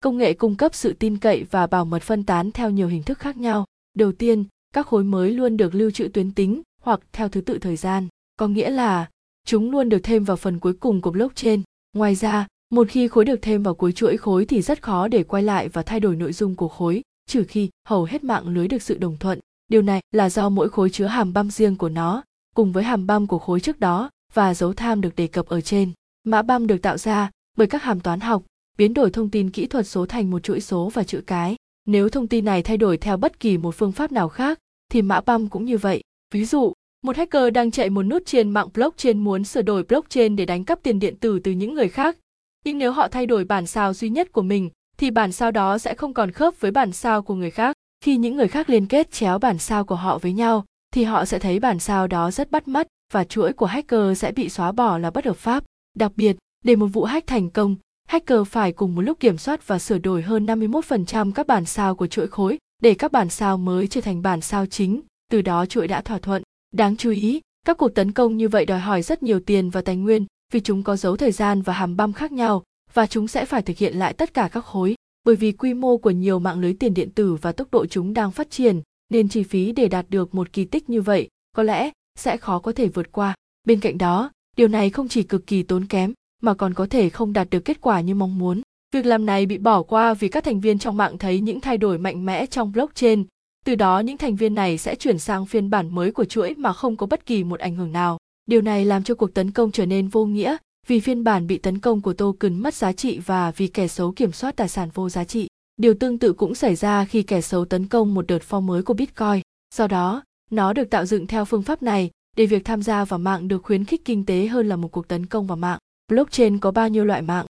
Công 0.00 0.18
nghệ 0.18 0.34
cung 0.34 0.56
cấp 0.56 0.74
sự 0.74 0.92
tin 0.92 1.18
cậy 1.18 1.44
và 1.50 1.66
bảo 1.66 1.84
mật 1.84 2.02
phân 2.02 2.24
tán 2.24 2.50
theo 2.50 2.70
nhiều 2.70 2.88
hình 2.88 3.02
thức 3.02 3.18
khác 3.18 3.36
nhau. 3.36 3.64
Đầu 3.94 4.12
tiên, 4.12 4.44
các 4.74 4.86
khối 4.86 5.04
mới 5.04 5.30
luôn 5.30 5.56
được 5.56 5.74
lưu 5.74 5.90
trữ 5.90 6.08
tuyến 6.08 6.30
tính 6.30 6.62
hoặc 6.82 7.00
theo 7.12 7.28
thứ 7.28 7.40
tự 7.40 7.58
thời 7.58 7.76
gian, 7.76 8.08
có 8.36 8.48
nghĩa 8.48 8.70
là 8.70 9.08
chúng 9.46 9.70
luôn 9.70 9.88
được 9.88 10.00
thêm 10.02 10.24
vào 10.24 10.36
phần 10.36 10.58
cuối 10.58 10.72
cùng 10.72 11.00
của 11.00 11.10
blockchain. 11.10 11.62
Ngoài 11.92 12.14
ra, 12.14 12.46
một 12.70 12.88
khi 12.90 13.08
khối 13.08 13.24
được 13.24 13.42
thêm 13.42 13.62
vào 13.62 13.74
cuối 13.74 13.92
chuỗi 13.92 14.16
khối 14.16 14.46
thì 14.46 14.62
rất 14.62 14.82
khó 14.82 15.08
để 15.08 15.22
quay 15.22 15.42
lại 15.42 15.68
và 15.68 15.82
thay 15.82 16.00
đổi 16.00 16.16
nội 16.16 16.32
dung 16.32 16.54
của 16.54 16.68
khối, 16.68 17.02
trừ 17.26 17.44
khi 17.48 17.70
hầu 17.88 18.04
hết 18.04 18.24
mạng 18.24 18.48
lưới 18.48 18.68
được 18.68 18.82
sự 18.82 18.98
đồng 18.98 19.16
thuận. 19.16 19.38
Điều 19.68 19.82
này 19.82 20.00
là 20.12 20.30
do 20.30 20.48
mỗi 20.48 20.68
khối 20.68 20.90
chứa 20.90 21.06
hàm 21.06 21.32
băm 21.32 21.50
riêng 21.50 21.76
của 21.76 21.88
nó, 21.88 22.22
cùng 22.54 22.72
với 22.72 22.84
hàm 22.84 23.06
băm 23.06 23.26
của 23.26 23.38
khối 23.38 23.60
trước 23.60 23.80
đó 23.80 24.10
và 24.32 24.54
dấu 24.54 24.72
tham 24.72 25.00
được 25.00 25.16
đề 25.16 25.26
cập 25.26 25.46
ở 25.46 25.60
trên. 25.60 25.92
Mã 26.24 26.42
băm 26.42 26.66
được 26.66 26.82
tạo 26.82 26.98
ra 26.98 27.30
bởi 27.56 27.66
các 27.66 27.82
hàm 27.82 28.00
toán 28.00 28.20
học, 28.20 28.42
biến 28.78 28.94
đổi 28.94 29.10
thông 29.10 29.30
tin 29.30 29.50
kỹ 29.50 29.66
thuật 29.66 29.86
số 29.86 30.06
thành 30.06 30.30
một 30.30 30.42
chuỗi 30.42 30.60
số 30.60 30.90
và 30.94 31.04
chữ 31.04 31.20
cái. 31.26 31.56
Nếu 31.86 32.08
thông 32.08 32.26
tin 32.26 32.44
này 32.44 32.62
thay 32.62 32.76
đổi 32.76 32.96
theo 32.96 33.16
bất 33.16 33.40
kỳ 33.40 33.58
một 33.58 33.74
phương 33.74 33.92
pháp 33.92 34.12
nào 34.12 34.28
khác, 34.28 34.58
thì 34.92 35.02
mã 35.02 35.20
băm 35.20 35.48
cũng 35.48 35.64
như 35.64 35.78
vậy. 35.78 36.00
Ví 36.34 36.44
dụ, 36.44 36.72
một 37.02 37.16
hacker 37.16 37.52
đang 37.52 37.70
chạy 37.70 37.90
một 37.90 38.02
nút 38.02 38.22
trên 38.26 38.50
mạng 38.50 38.68
blockchain 38.74 39.18
muốn 39.18 39.44
sửa 39.44 39.62
đổi 39.62 39.82
blockchain 39.82 40.36
để 40.36 40.46
đánh 40.46 40.64
cắp 40.64 40.82
tiền 40.82 40.98
điện 40.98 41.16
tử 41.16 41.38
từ 41.38 41.52
những 41.52 41.74
người 41.74 41.88
khác. 41.88 42.16
Nhưng 42.64 42.78
nếu 42.78 42.92
họ 42.92 43.08
thay 43.08 43.26
đổi 43.26 43.44
bản 43.44 43.66
sao 43.66 43.94
duy 43.94 44.08
nhất 44.08 44.32
của 44.32 44.42
mình, 44.42 44.70
thì 44.96 45.10
bản 45.10 45.32
sao 45.32 45.50
đó 45.50 45.78
sẽ 45.78 45.94
không 45.94 46.14
còn 46.14 46.30
khớp 46.30 46.60
với 46.60 46.70
bản 46.70 46.92
sao 46.92 47.22
của 47.22 47.34
người 47.34 47.50
khác. 47.50 47.76
Khi 48.00 48.16
những 48.16 48.36
người 48.36 48.48
khác 48.48 48.70
liên 48.70 48.86
kết 48.86 49.12
chéo 49.12 49.38
bản 49.38 49.58
sao 49.58 49.84
của 49.84 49.94
họ 49.94 50.18
với 50.18 50.32
nhau, 50.32 50.64
thì 50.94 51.04
họ 51.04 51.24
sẽ 51.24 51.38
thấy 51.38 51.60
bản 51.60 51.78
sao 51.78 52.06
đó 52.06 52.30
rất 52.30 52.50
bắt 52.50 52.68
mắt 52.68 52.86
và 53.12 53.24
chuỗi 53.24 53.52
của 53.52 53.66
hacker 53.66 54.18
sẽ 54.18 54.32
bị 54.32 54.48
xóa 54.48 54.72
bỏ 54.72 54.98
là 54.98 55.10
bất 55.10 55.24
hợp 55.24 55.36
pháp. 55.36 55.64
Đặc 55.96 56.12
biệt, 56.16 56.36
để 56.64 56.76
một 56.76 56.86
vụ 56.86 57.04
hack 57.04 57.26
thành 57.26 57.50
công, 57.50 57.76
hacker 58.08 58.46
phải 58.46 58.72
cùng 58.72 58.94
một 58.94 59.02
lúc 59.02 59.20
kiểm 59.20 59.38
soát 59.38 59.66
và 59.66 59.78
sửa 59.78 59.98
đổi 59.98 60.22
hơn 60.22 60.46
51% 60.46 61.32
các 61.32 61.46
bản 61.46 61.64
sao 61.64 61.94
của 61.94 62.06
chuỗi 62.06 62.26
khối 62.26 62.58
để 62.82 62.94
các 62.94 63.12
bản 63.12 63.30
sao 63.30 63.56
mới 63.56 63.86
trở 63.86 64.00
thành 64.00 64.22
bản 64.22 64.40
sao 64.40 64.66
chính, 64.66 65.00
từ 65.30 65.42
đó 65.42 65.66
chuỗi 65.66 65.88
đã 65.88 66.00
thỏa 66.00 66.18
thuận. 66.18 66.42
Đáng 66.72 66.96
chú 66.96 67.10
ý, 67.10 67.40
các 67.66 67.78
cuộc 67.78 67.88
tấn 67.88 68.12
công 68.12 68.36
như 68.36 68.48
vậy 68.48 68.66
đòi 68.66 68.78
hỏi 68.78 69.02
rất 69.02 69.22
nhiều 69.22 69.40
tiền 69.40 69.70
và 69.70 69.80
tài 69.80 69.96
nguyên 69.96 70.26
vì 70.52 70.60
chúng 70.60 70.82
có 70.82 70.96
dấu 70.96 71.16
thời 71.16 71.32
gian 71.32 71.62
và 71.62 71.72
hàm 71.72 71.96
băm 71.96 72.12
khác 72.12 72.32
nhau 72.32 72.62
và 72.92 73.06
chúng 73.06 73.28
sẽ 73.28 73.44
phải 73.44 73.62
thực 73.62 73.76
hiện 73.76 73.96
lại 73.96 74.12
tất 74.12 74.34
cả 74.34 74.48
các 74.52 74.64
khối. 74.64 74.94
Bởi 75.24 75.36
vì 75.36 75.52
quy 75.52 75.74
mô 75.74 75.96
của 75.96 76.10
nhiều 76.10 76.38
mạng 76.38 76.60
lưới 76.60 76.74
tiền 76.74 76.94
điện 76.94 77.10
tử 77.10 77.34
và 77.34 77.52
tốc 77.52 77.68
độ 77.70 77.86
chúng 77.86 78.14
đang 78.14 78.30
phát 78.30 78.50
triển, 78.50 78.80
nên 79.10 79.28
chi 79.28 79.42
phí 79.42 79.72
để 79.72 79.88
đạt 79.88 80.06
được 80.08 80.34
một 80.34 80.52
kỳ 80.52 80.64
tích 80.64 80.90
như 80.90 81.02
vậy 81.02 81.28
có 81.56 81.62
lẽ 81.62 81.90
sẽ 82.18 82.36
khó 82.36 82.58
có 82.58 82.72
thể 82.72 82.88
vượt 82.88 83.12
qua. 83.12 83.34
Bên 83.66 83.80
cạnh 83.80 83.98
đó, 83.98 84.30
điều 84.56 84.68
này 84.68 84.90
không 84.90 85.08
chỉ 85.08 85.22
cực 85.22 85.46
kỳ 85.46 85.62
tốn 85.62 85.86
kém 85.86 86.12
mà 86.42 86.54
còn 86.54 86.74
có 86.74 86.86
thể 86.90 87.10
không 87.10 87.32
đạt 87.32 87.50
được 87.50 87.60
kết 87.60 87.80
quả 87.80 88.00
như 88.00 88.14
mong 88.14 88.38
muốn. 88.38 88.60
Việc 88.94 89.06
làm 89.06 89.26
này 89.26 89.46
bị 89.46 89.58
bỏ 89.58 89.82
qua 89.82 90.14
vì 90.14 90.28
các 90.28 90.44
thành 90.44 90.60
viên 90.60 90.78
trong 90.78 90.96
mạng 90.96 91.18
thấy 91.18 91.40
những 91.40 91.60
thay 91.60 91.78
đổi 91.78 91.98
mạnh 91.98 92.24
mẽ 92.24 92.46
trong 92.46 92.72
blockchain 92.72 93.24
từ 93.64 93.74
đó 93.74 94.00
những 94.00 94.16
thành 94.16 94.36
viên 94.36 94.54
này 94.54 94.78
sẽ 94.78 94.94
chuyển 94.94 95.18
sang 95.18 95.46
phiên 95.46 95.70
bản 95.70 95.94
mới 95.94 96.12
của 96.12 96.24
chuỗi 96.24 96.54
mà 96.54 96.72
không 96.72 96.96
có 96.96 97.06
bất 97.06 97.26
kỳ 97.26 97.44
một 97.44 97.60
ảnh 97.60 97.76
hưởng 97.76 97.92
nào. 97.92 98.18
Điều 98.46 98.60
này 98.60 98.84
làm 98.84 99.04
cho 99.04 99.14
cuộc 99.14 99.34
tấn 99.34 99.50
công 99.50 99.70
trở 99.70 99.86
nên 99.86 100.08
vô 100.08 100.24
nghĩa 100.24 100.56
vì 100.86 101.00
phiên 101.00 101.24
bản 101.24 101.46
bị 101.46 101.58
tấn 101.58 101.78
công 101.78 102.00
của 102.00 102.12
token 102.12 102.58
mất 102.58 102.74
giá 102.74 102.92
trị 102.92 103.18
và 103.18 103.50
vì 103.50 103.66
kẻ 103.66 103.88
xấu 103.88 104.12
kiểm 104.12 104.32
soát 104.32 104.56
tài 104.56 104.68
sản 104.68 104.88
vô 104.94 105.08
giá 105.08 105.24
trị. 105.24 105.46
Điều 105.76 105.94
tương 105.94 106.18
tự 106.18 106.32
cũng 106.32 106.54
xảy 106.54 106.76
ra 106.76 107.04
khi 107.04 107.22
kẻ 107.22 107.40
xấu 107.40 107.64
tấn 107.64 107.86
công 107.86 108.14
một 108.14 108.26
đợt 108.28 108.38
form 108.48 108.60
mới 108.60 108.82
của 108.82 108.94
Bitcoin. 108.94 109.40
Do 109.74 109.86
đó, 109.86 110.22
nó 110.50 110.72
được 110.72 110.90
tạo 110.90 111.06
dựng 111.06 111.26
theo 111.26 111.44
phương 111.44 111.62
pháp 111.62 111.82
này 111.82 112.10
để 112.36 112.46
việc 112.46 112.64
tham 112.64 112.82
gia 112.82 113.04
vào 113.04 113.18
mạng 113.18 113.48
được 113.48 113.62
khuyến 113.62 113.84
khích 113.84 114.04
kinh 114.04 114.26
tế 114.26 114.46
hơn 114.46 114.68
là 114.68 114.76
một 114.76 114.88
cuộc 114.88 115.08
tấn 115.08 115.26
công 115.26 115.46
vào 115.46 115.56
mạng. 115.56 115.78
Blockchain 116.08 116.58
có 116.58 116.70
bao 116.70 116.88
nhiêu 116.88 117.04
loại 117.04 117.22
mạng? 117.22 117.46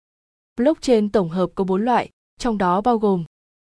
Blockchain 0.56 1.08
tổng 1.08 1.28
hợp 1.28 1.50
có 1.54 1.64
4 1.64 1.82
loại, 1.82 2.10
trong 2.38 2.58
đó 2.58 2.80
bao 2.80 2.98
gồm 2.98 3.24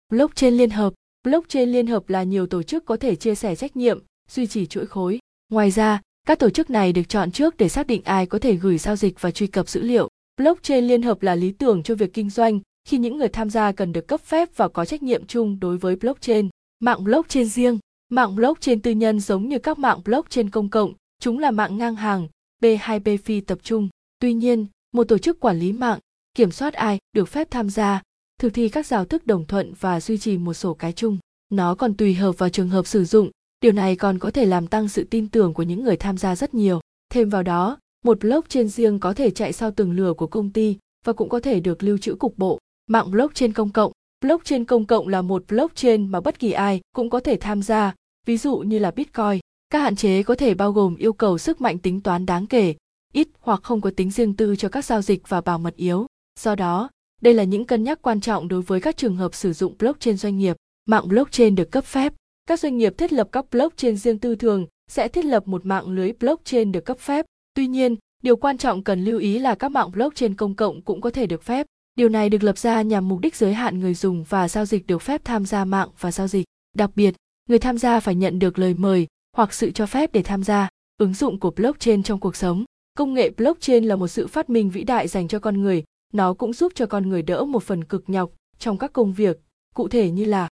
Blockchain 0.08 0.54
liên 0.54 0.70
hợp. 0.70 0.94
Blockchain 1.24 1.68
liên 1.72 1.86
hợp 1.86 2.08
là 2.08 2.22
nhiều 2.22 2.46
tổ 2.46 2.62
chức 2.62 2.84
có 2.84 2.96
thể 2.96 3.16
chia 3.16 3.34
sẻ 3.34 3.56
trách 3.56 3.76
nhiệm, 3.76 3.98
duy 4.30 4.46
trì 4.46 4.66
chuỗi 4.66 4.86
khối. 4.86 5.18
Ngoài 5.48 5.70
ra, 5.70 6.00
các 6.26 6.38
tổ 6.38 6.50
chức 6.50 6.70
này 6.70 6.92
được 6.92 7.08
chọn 7.08 7.30
trước 7.30 7.56
để 7.56 7.68
xác 7.68 7.86
định 7.86 8.02
ai 8.04 8.26
có 8.26 8.38
thể 8.38 8.54
gửi 8.54 8.78
giao 8.78 8.96
dịch 8.96 9.20
và 9.20 9.30
truy 9.30 9.46
cập 9.46 9.68
dữ 9.68 9.82
liệu. 9.82 10.08
Blockchain 10.36 10.84
liên 10.84 11.02
hợp 11.02 11.22
là 11.22 11.34
lý 11.34 11.50
tưởng 11.50 11.82
cho 11.82 11.94
việc 11.94 12.12
kinh 12.14 12.30
doanh 12.30 12.60
khi 12.88 12.98
những 12.98 13.16
người 13.16 13.28
tham 13.28 13.50
gia 13.50 13.72
cần 13.72 13.92
được 13.92 14.08
cấp 14.08 14.20
phép 14.20 14.48
và 14.56 14.68
có 14.68 14.84
trách 14.84 15.02
nhiệm 15.02 15.26
chung 15.26 15.60
đối 15.60 15.76
với 15.76 15.96
blockchain. 15.96 16.48
Mạng 16.80 17.04
blockchain 17.04 17.46
riêng 17.46 17.78
Mạng 18.10 18.36
blockchain 18.36 18.82
tư 18.82 18.90
nhân 18.90 19.20
giống 19.20 19.48
như 19.48 19.58
các 19.58 19.78
mạng 19.78 20.00
blockchain 20.04 20.50
công 20.50 20.68
cộng, 20.68 20.92
chúng 21.20 21.38
là 21.38 21.50
mạng 21.50 21.78
ngang 21.78 21.96
hàng, 21.96 22.28
B2B 22.62 23.18
phi 23.24 23.40
tập 23.40 23.58
trung. 23.62 23.88
Tuy 24.18 24.32
nhiên, 24.32 24.66
một 24.92 25.04
tổ 25.04 25.18
chức 25.18 25.40
quản 25.40 25.58
lý 25.58 25.72
mạng, 25.72 25.98
kiểm 26.34 26.50
soát 26.50 26.74
ai 26.74 26.98
được 27.12 27.28
phép 27.28 27.50
tham 27.50 27.70
gia, 27.70 28.02
thực 28.40 28.54
thi 28.54 28.68
các 28.68 28.86
giao 28.86 29.04
thức 29.04 29.26
đồng 29.26 29.46
thuận 29.46 29.72
và 29.80 30.00
duy 30.00 30.18
trì 30.18 30.38
một 30.38 30.54
sổ 30.54 30.74
cái 30.74 30.92
chung. 30.92 31.18
Nó 31.50 31.74
còn 31.74 31.94
tùy 31.94 32.14
hợp 32.14 32.38
vào 32.38 32.48
trường 32.48 32.68
hợp 32.68 32.86
sử 32.86 33.04
dụng, 33.04 33.30
điều 33.60 33.72
này 33.72 33.96
còn 33.96 34.18
có 34.18 34.30
thể 34.30 34.44
làm 34.44 34.66
tăng 34.66 34.88
sự 34.88 35.04
tin 35.04 35.28
tưởng 35.28 35.54
của 35.54 35.62
những 35.62 35.84
người 35.84 35.96
tham 35.96 36.18
gia 36.18 36.36
rất 36.36 36.54
nhiều. 36.54 36.80
Thêm 37.10 37.28
vào 37.28 37.42
đó, 37.42 37.78
một 38.04 38.18
blockchain 38.20 38.68
riêng 38.68 39.00
có 39.00 39.14
thể 39.14 39.30
chạy 39.30 39.52
sau 39.52 39.70
từng 39.70 39.92
lửa 39.92 40.12
của 40.12 40.26
công 40.26 40.50
ty 40.50 40.76
và 41.04 41.12
cũng 41.12 41.28
có 41.28 41.40
thể 41.40 41.60
được 41.60 41.82
lưu 41.82 41.98
trữ 41.98 42.14
cục 42.14 42.38
bộ. 42.38 42.57
Mạng 42.90 43.10
blockchain 43.10 43.52
công 43.52 43.70
cộng 43.70 43.92
Blockchain 44.20 44.64
công 44.64 44.86
cộng 44.86 45.08
là 45.08 45.22
một 45.22 45.44
blockchain 45.48 46.08
mà 46.08 46.20
bất 46.20 46.38
kỳ 46.38 46.52
ai 46.52 46.80
cũng 46.94 47.10
có 47.10 47.20
thể 47.20 47.36
tham 47.40 47.62
gia, 47.62 47.94
ví 48.26 48.36
dụ 48.36 48.58
như 48.58 48.78
là 48.78 48.90
Bitcoin. 48.90 49.40
Các 49.70 49.78
hạn 49.78 49.96
chế 49.96 50.22
có 50.22 50.34
thể 50.34 50.54
bao 50.54 50.72
gồm 50.72 50.96
yêu 50.96 51.12
cầu 51.12 51.38
sức 51.38 51.60
mạnh 51.60 51.78
tính 51.78 52.00
toán 52.00 52.26
đáng 52.26 52.46
kể, 52.46 52.74
ít 53.12 53.28
hoặc 53.40 53.60
không 53.62 53.80
có 53.80 53.90
tính 53.96 54.10
riêng 54.10 54.34
tư 54.34 54.56
cho 54.56 54.68
các 54.68 54.84
giao 54.84 55.02
dịch 55.02 55.28
và 55.28 55.40
bảo 55.40 55.58
mật 55.58 55.76
yếu. 55.76 56.06
Do 56.40 56.54
đó, 56.54 56.90
đây 57.20 57.34
là 57.34 57.44
những 57.44 57.64
cân 57.64 57.84
nhắc 57.84 58.02
quan 58.02 58.20
trọng 58.20 58.48
đối 58.48 58.62
với 58.62 58.80
các 58.80 58.96
trường 58.96 59.16
hợp 59.16 59.34
sử 59.34 59.52
dụng 59.52 59.74
blockchain 59.78 60.16
doanh 60.16 60.38
nghiệp. 60.38 60.56
Mạng 60.86 61.08
blockchain 61.08 61.54
được 61.54 61.70
cấp 61.70 61.84
phép. 61.84 62.12
Các 62.46 62.60
doanh 62.60 62.78
nghiệp 62.78 62.98
thiết 62.98 63.12
lập 63.12 63.28
các 63.32 63.44
blockchain 63.50 63.96
riêng 63.96 64.18
tư 64.18 64.36
thường 64.36 64.66
sẽ 64.90 65.08
thiết 65.08 65.24
lập 65.24 65.48
một 65.48 65.66
mạng 65.66 65.88
lưới 65.88 66.12
blockchain 66.12 66.72
được 66.72 66.84
cấp 66.84 66.98
phép. 66.98 67.26
Tuy 67.54 67.66
nhiên, 67.66 67.96
điều 68.22 68.36
quan 68.36 68.58
trọng 68.58 68.84
cần 68.84 69.04
lưu 69.04 69.18
ý 69.18 69.38
là 69.38 69.54
các 69.54 69.68
mạng 69.68 69.90
blockchain 69.92 70.34
công 70.34 70.54
cộng 70.54 70.82
cũng 70.82 71.00
có 71.00 71.10
thể 71.10 71.26
được 71.26 71.42
phép. 71.42 71.66
Điều 71.98 72.08
này 72.08 72.28
được 72.28 72.42
lập 72.42 72.58
ra 72.58 72.82
nhằm 72.82 73.08
mục 73.08 73.20
đích 73.20 73.36
giới 73.36 73.54
hạn 73.54 73.80
người 73.80 73.94
dùng 73.94 74.24
và 74.28 74.48
giao 74.48 74.64
dịch 74.64 74.86
được 74.86 75.02
phép 75.02 75.20
tham 75.24 75.46
gia 75.46 75.64
mạng 75.64 75.88
và 76.00 76.12
giao 76.12 76.28
dịch. 76.28 76.44
Đặc 76.74 76.90
biệt, 76.94 77.14
người 77.48 77.58
tham 77.58 77.78
gia 77.78 78.00
phải 78.00 78.14
nhận 78.14 78.38
được 78.38 78.58
lời 78.58 78.74
mời 78.74 79.06
hoặc 79.36 79.52
sự 79.52 79.70
cho 79.70 79.86
phép 79.86 80.12
để 80.12 80.22
tham 80.22 80.44
gia. 80.44 80.68
Ứng 80.98 81.14
dụng 81.14 81.40
của 81.40 81.50
blockchain 81.50 82.02
trong 82.02 82.20
cuộc 82.20 82.36
sống. 82.36 82.64
Công 82.94 83.14
nghệ 83.14 83.30
blockchain 83.30 83.84
là 83.84 83.96
một 83.96 84.08
sự 84.08 84.26
phát 84.26 84.50
minh 84.50 84.70
vĩ 84.70 84.84
đại 84.84 85.08
dành 85.08 85.28
cho 85.28 85.38
con 85.38 85.60
người, 85.60 85.84
nó 86.12 86.34
cũng 86.34 86.52
giúp 86.52 86.72
cho 86.74 86.86
con 86.86 87.08
người 87.08 87.22
đỡ 87.22 87.44
một 87.44 87.62
phần 87.62 87.84
cực 87.84 88.04
nhọc 88.06 88.30
trong 88.58 88.78
các 88.78 88.92
công 88.92 89.12
việc, 89.12 89.40
cụ 89.74 89.88
thể 89.88 90.10
như 90.10 90.24
là 90.24 90.48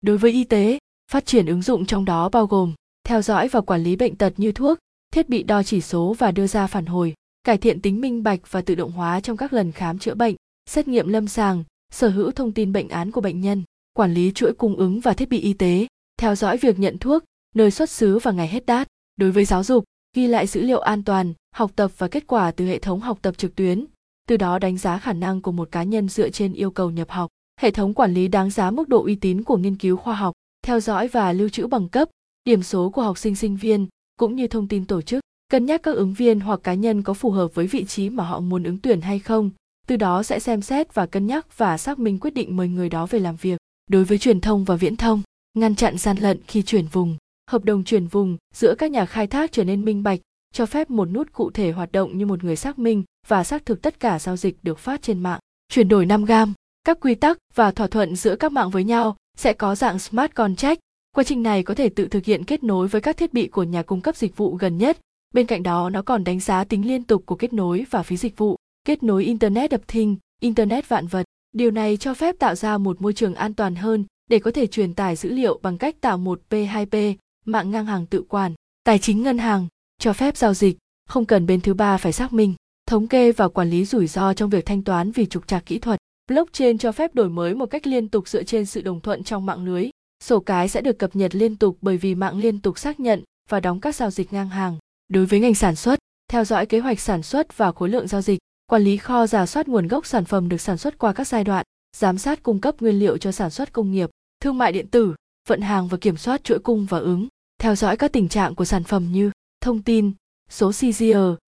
Đối 0.00 0.18
với 0.18 0.32
y 0.32 0.44
tế, 0.44 0.78
phát 1.12 1.26
triển 1.26 1.46
ứng 1.46 1.62
dụng 1.62 1.86
trong 1.86 2.04
đó 2.04 2.28
bao 2.28 2.46
gồm 2.46 2.74
theo 3.04 3.22
dõi 3.22 3.48
và 3.48 3.60
quản 3.60 3.82
lý 3.82 3.96
bệnh 3.96 4.16
tật 4.16 4.32
như 4.36 4.52
thuốc, 4.52 4.78
thiết 5.12 5.28
bị 5.28 5.42
đo 5.42 5.62
chỉ 5.62 5.80
số 5.80 6.14
và 6.18 6.30
đưa 6.30 6.46
ra 6.46 6.66
phản 6.66 6.86
hồi, 6.86 7.14
cải 7.44 7.58
thiện 7.58 7.80
tính 7.80 8.00
minh 8.00 8.22
bạch 8.22 8.40
và 8.50 8.60
tự 8.62 8.74
động 8.74 8.92
hóa 8.92 9.20
trong 9.20 9.36
các 9.36 9.52
lần 9.52 9.72
khám 9.72 9.98
chữa 9.98 10.14
bệnh, 10.14 10.34
xét 10.66 10.88
nghiệm 10.88 11.08
lâm 11.08 11.28
sàng, 11.28 11.64
sở 11.92 12.08
hữu 12.08 12.30
thông 12.30 12.52
tin 12.52 12.72
bệnh 12.72 12.88
án 12.88 13.10
của 13.10 13.20
bệnh 13.20 13.40
nhân, 13.40 13.62
quản 13.92 14.14
lý 14.14 14.32
chuỗi 14.34 14.54
cung 14.54 14.76
ứng 14.76 15.00
và 15.00 15.14
thiết 15.14 15.28
bị 15.28 15.40
y 15.40 15.52
tế, 15.52 15.86
theo 16.16 16.34
dõi 16.34 16.56
việc 16.56 16.78
nhận 16.78 16.98
thuốc, 16.98 17.24
nơi 17.54 17.70
xuất 17.70 17.90
xứ 17.90 18.18
và 18.18 18.32
ngày 18.32 18.48
hết 18.48 18.66
đát. 18.66 18.88
Đối 19.16 19.30
với 19.30 19.44
giáo 19.44 19.64
dục, 19.64 19.84
ghi 20.16 20.26
lại 20.26 20.46
dữ 20.46 20.62
liệu 20.62 20.80
an 20.80 21.04
toàn, 21.04 21.32
học 21.54 21.70
tập 21.76 21.90
và 21.98 22.08
kết 22.08 22.26
quả 22.26 22.50
từ 22.50 22.66
hệ 22.66 22.78
thống 22.78 23.00
học 23.00 23.18
tập 23.22 23.38
trực 23.38 23.54
tuyến, 23.54 23.84
từ 24.28 24.36
đó 24.36 24.58
đánh 24.58 24.78
giá 24.78 24.98
khả 24.98 25.12
năng 25.12 25.40
của 25.40 25.52
một 25.52 25.68
cá 25.72 25.82
nhân 25.82 26.08
dựa 26.08 26.30
trên 26.30 26.52
yêu 26.52 26.70
cầu 26.70 26.90
nhập 26.90 27.10
học. 27.10 27.30
Hệ 27.60 27.70
thống 27.70 27.94
quản 27.94 28.14
lý 28.14 28.28
đáng 28.28 28.50
giá 28.50 28.70
mức 28.70 28.88
độ 28.88 29.02
uy 29.02 29.14
tín 29.14 29.42
của 29.42 29.56
nghiên 29.56 29.76
cứu 29.76 29.96
khoa 29.96 30.14
học, 30.14 30.32
theo 30.62 30.80
dõi 30.80 31.08
và 31.08 31.32
lưu 31.32 31.48
trữ 31.48 31.66
bằng 31.66 31.88
cấp, 31.88 32.08
điểm 32.44 32.62
số 32.62 32.90
của 32.90 33.02
học 33.02 33.18
sinh 33.18 33.36
sinh 33.36 33.56
viên, 33.56 33.86
cũng 34.18 34.36
như 34.36 34.46
thông 34.46 34.68
tin 34.68 34.84
tổ 34.84 35.02
chức. 35.02 35.20
Cân 35.48 35.66
nhắc 35.66 35.82
các 35.82 35.96
ứng 35.96 36.12
viên 36.12 36.40
hoặc 36.40 36.60
cá 36.62 36.74
nhân 36.74 37.02
có 37.02 37.14
phù 37.14 37.30
hợp 37.30 37.54
với 37.54 37.66
vị 37.66 37.84
trí 37.84 38.10
mà 38.10 38.24
họ 38.24 38.40
muốn 38.40 38.62
ứng 38.62 38.78
tuyển 38.78 39.00
hay 39.00 39.18
không, 39.18 39.50
từ 39.86 39.96
đó 39.96 40.22
sẽ 40.22 40.38
xem 40.38 40.62
xét 40.62 40.94
và 40.94 41.06
cân 41.06 41.26
nhắc 41.26 41.58
và 41.58 41.78
xác 41.78 41.98
minh 41.98 42.18
quyết 42.18 42.34
định 42.34 42.56
mời 42.56 42.68
người 42.68 42.88
đó 42.88 43.06
về 43.06 43.18
làm 43.18 43.36
việc. 43.36 43.58
Đối 43.90 44.04
với 44.04 44.18
truyền 44.18 44.40
thông 44.40 44.64
và 44.64 44.76
viễn 44.76 44.96
thông, 44.96 45.22
ngăn 45.54 45.74
chặn 45.74 45.98
gian 45.98 46.16
lận 46.16 46.40
khi 46.46 46.62
chuyển 46.62 46.86
vùng, 46.86 47.16
hợp 47.50 47.64
đồng 47.64 47.84
chuyển 47.84 48.06
vùng 48.06 48.36
giữa 48.54 48.74
các 48.78 48.90
nhà 48.90 49.06
khai 49.06 49.26
thác 49.26 49.52
trở 49.52 49.64
nên 49.64 49.84
minh 49.84 50.02
bạch, 50.02 50.20
cho 50.52 50.66
phép 50.66 50.90
một 50.90 51.04
nút 51.04 51.32
cụ 51.32 51.50
thể 51.50 51.72
hoạt 51.72 51.92
động 51.92 52.18
như 52.18 52.26
một 52.26 52.44
người 52.44 52.56
xác 52.56 52.78
minh 52.78 53.04
và 53.28 53.44
xác 53.44 53.66
thực 53.66 53.82
tất 53.82 54.00
cả 54.00 54.18
giao 54.18 54.36
dịch 54.36 54.56
được 54.62 54.78
phát 54.78 55.02
trên 55.02 55.20
mạng. 55.20 55.40
Chuyển 55.68 55.88
đổi 55.88 56.06
5 56.06 56.24
gam, 56.24 56.52
các 56.84 56.98
quy 57.00 57.14
tắc 57.14 57.38
và 57.54 57.70
thỏa 57.70 57.86
thuận 57.86 58.16
giữa 58.16 58.36
các 58.36 58.52
mạng 58.52 58.70
với 58.70 58.84
nhau 58.84 59.16
sẽ 59.36 59.52
có 59.52 59.74
dạng 59.74 59.98
smart 59.98 60.34
contract. 60.34 60.80
Quá 61.16 61.24
trình 61.24 61.42
này 61.42 61.62
có 61.62 61.74
thể 61.74 61.88
tự 61.88 62.08
thực 62.08 62.24
hiện 62.24 62.44
kết 62.44 62.64
nối 62.64 62.88
với 62.88 63.00
các 63.00 63.16
thiết 63.16 63.32
bị 63.32 63.48
của 63.48 63.62
nhà 63.62 63.82
cung 63.82 64.00
cấp 64.00 64.16
dịch 64.16 64.36
vụ 64.36 64.56
gần 64.56 64.78
nhất. 64.78 64.98
Bên 65.34 65.46
cạnh 65.46 65.62
đó 65.62 65.90
nó 65.90 66.02
còn 66.02 66.24
đánh 66.24 66.40
giá 66.40 66.64
tính 66.64 66.88
liên 66.88 67.04
tục 67.04 67.22
của 67.26 67.34
kết 67.34 67.52
nối 67.52 67.84
và 67.90 68.02
phí 68.02 68.16
dịch 68.16 68.36
vụ 68.36 68.56
kết 68.84 69.02
nối 69.02 69.24
Internet 69.24 69.70
đập 69.70 69.80
thình 69.88 70.16
Internet 70.40 70.88
vạn 70.88 71.06
vật. 71.06 71.26
Điều 71.52 71.70
này 71.70 71.96
cho 71.96 72.14
phép 72.14 72.38
tạo 72.38 72.54
ra 72.54 72.78
một 72.78 73.02
môi 73.02 73.12
trường 73.12 73.34
an 73.34 73.54
toàn 73.54 73.74
hơn 73.74 74.04
để 74.30 74.38
có 74.38 74.50
thể 74.50 74.66
truyền 74.66 74.94
tải 74.94 75.16
dữ 75.16 75.30
liệu 75.30 75.58
bằng 75.62 75.78
cách 75.78 76.00
tạo 76.00 76.18
một 76.18 76.42
P2P, 76.50 77.14
mạng 77.44 77.70
ngang 77.70 77.86
hàng 77.86 78.06
tự 78.06 78.22
quản, 78.22 78.54
tài 78.84 78.98
chính 78.98 79.22
ngân 79.22 79.38
hàng, 79.38 79.66
cho 79.98 80.12
phép 80.12 80.36
giao 80.36 80.54
dịch, 80.54 80.78
không 81.08 81.24
cần 81.24 81.46
bên 81.46 81.60
thứ 81.60 81.74
ba 81.74 81.96
phải 81.96 82.12
xác 82.12 82.32
minh, 82.32 82.54
thống 82.86 83.08
kê 83.08 83.32
và 83.32 83.48
quản 83.48 83.70
lý 83.70 83.84
rủi 83.84 84.06
ro 84.06 84.34
trong 84.34 84.50
việc 84.50 84.66
thanh 84.66 84.82
toán 84.82 85.10
vì 85.12 85.26
trục 85.26 85.46
trặc 85.46 85.66
kỹ 85.66 85.78
thuật. 85.78 85.98
Blockchain 86.28 86.78
cho 86.78 86.92
phép 86.92 87.14
đổi 87.14 87.28
mới 87.28 87.54
một 87.54 87.66
cách 87.66 87.86
liên 87.86 88.08
tục 88.08 88.28
dựa 88.28 88.42
trên 88.42 88.66
sự 88.66 88.80
đồng 88.80 89.00
thuận 89.00 89.24
trong 89.24 89.46
mạng 89.46 89.64
lưới. 89.64 89.90
Sổ 90.24 90.40
cái 90.40 90.68
sẽ 90.68 90.80
được 90.80 90.98
cập 90.98 91.16
nhật 91.16 91.34
liên 91.34 91.56
tục 91.56 91.78
bởi 91.80 91.96
vì 91.96 92.14
mạng 92.14 92.38
liên 92.38 92.60
tục 92.60 92.78
xác 92.78 93.00
nhận 93.00 93.22
và 93.48 93.60
đóng 93.60 93.80
các 93.80 93.94
giao 93.94 94.10
dịch 94.10 94.32
ngang 94.32 94.48
hàng. 94.48 94.78
Đối 95.08 95.26
với 95.26 95.40
ngành 95.40 95.54
sản 95.54 95.76
xuất, 95.76 95.98
theo 96.28 96.44
dõi 96.44 96.66
kế 96.66 96.78
hoạch 96.78 97.00
sản 97.00 97.22
xuất 97.22 97.56
và 97.56 97.72
khối 97.72 97.88
lượng 97.88 98.08
giao 98.08 98.22
dịch, 98.22 98.38
quản 98.66 98.82
lý 98.82 98.96
kho 98.96 99.26
giả 99.26 99.46
soát 99.46 99.68
nguồn 99.68 99.88
gốc 99.88 100.06
sản 100.06 100.24
phẩm 100.24 100.48
được 100.48 100.60
sản 100.60 100.78
xuất 100.78 100.98
qua 100.98 101.12
các 101.12 101.26
giai 101.26 101.44
đoạn, 101.44 101.66
giám 101.96 102.18
sát 102.18 102.42
cung 102.42 102.60
cấp 102.60 102.80
nguyên 102.80 102.98
liệu 102.98 103.18
cho 103.18 103.32
sản 103.32 103.50
xuất 103.50 103.72
công 103.72 103.92
nghiệp, 103.92 104.10
thương 104.40 104.58
mại 104.58 104.72
điện 104.72 104.86
tử, 104.90 105.14
vận 105.48 105.60
hàng 105.60 105.88
và 105.88 105.98
kiểm 106.00 106.16
soát 106.16 106.44
chuỗi 106.44 106.58
cung 106.58 106.86
và 106.86 106.98
ứng, 106.98 107.28
theo 107.58 107.74
dõi 107.74 107.96
các 107.96 108.12
tình 108.12 108.28
trạng 108.28 108.54
của 108.54 108.64
sản 108.64 108.84
phẩm 108.84 109.12
như 109.12 109.30
thông 109.60 109.82
tin, 109.82 110.12
số 110.50 110.72
CGR, 110.72 111.16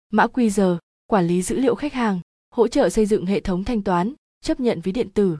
mã 0.10 0.26
QR, 0.26 0.78
quản 1.08 1.28
lý 1.28 1.42
dữ 1.42 1.60
liệu 1.60 1.76
khách 1.76 1.94
hàng, 1.94 2.20
hỗ 2.56 2.68
trợ 2.68 2.90
xây 2.90 3.06
dựng 3.06 3.26
hệ 3.26 3.40
thống 3.40 3.64
thanh 3.64 3.82
toán, 3.82 4.14
chấp 4.42 4.60
nhận 4.60 4.82
ví 4.82 4.92
điện 4.92 5.10
tử. 5.10 5.38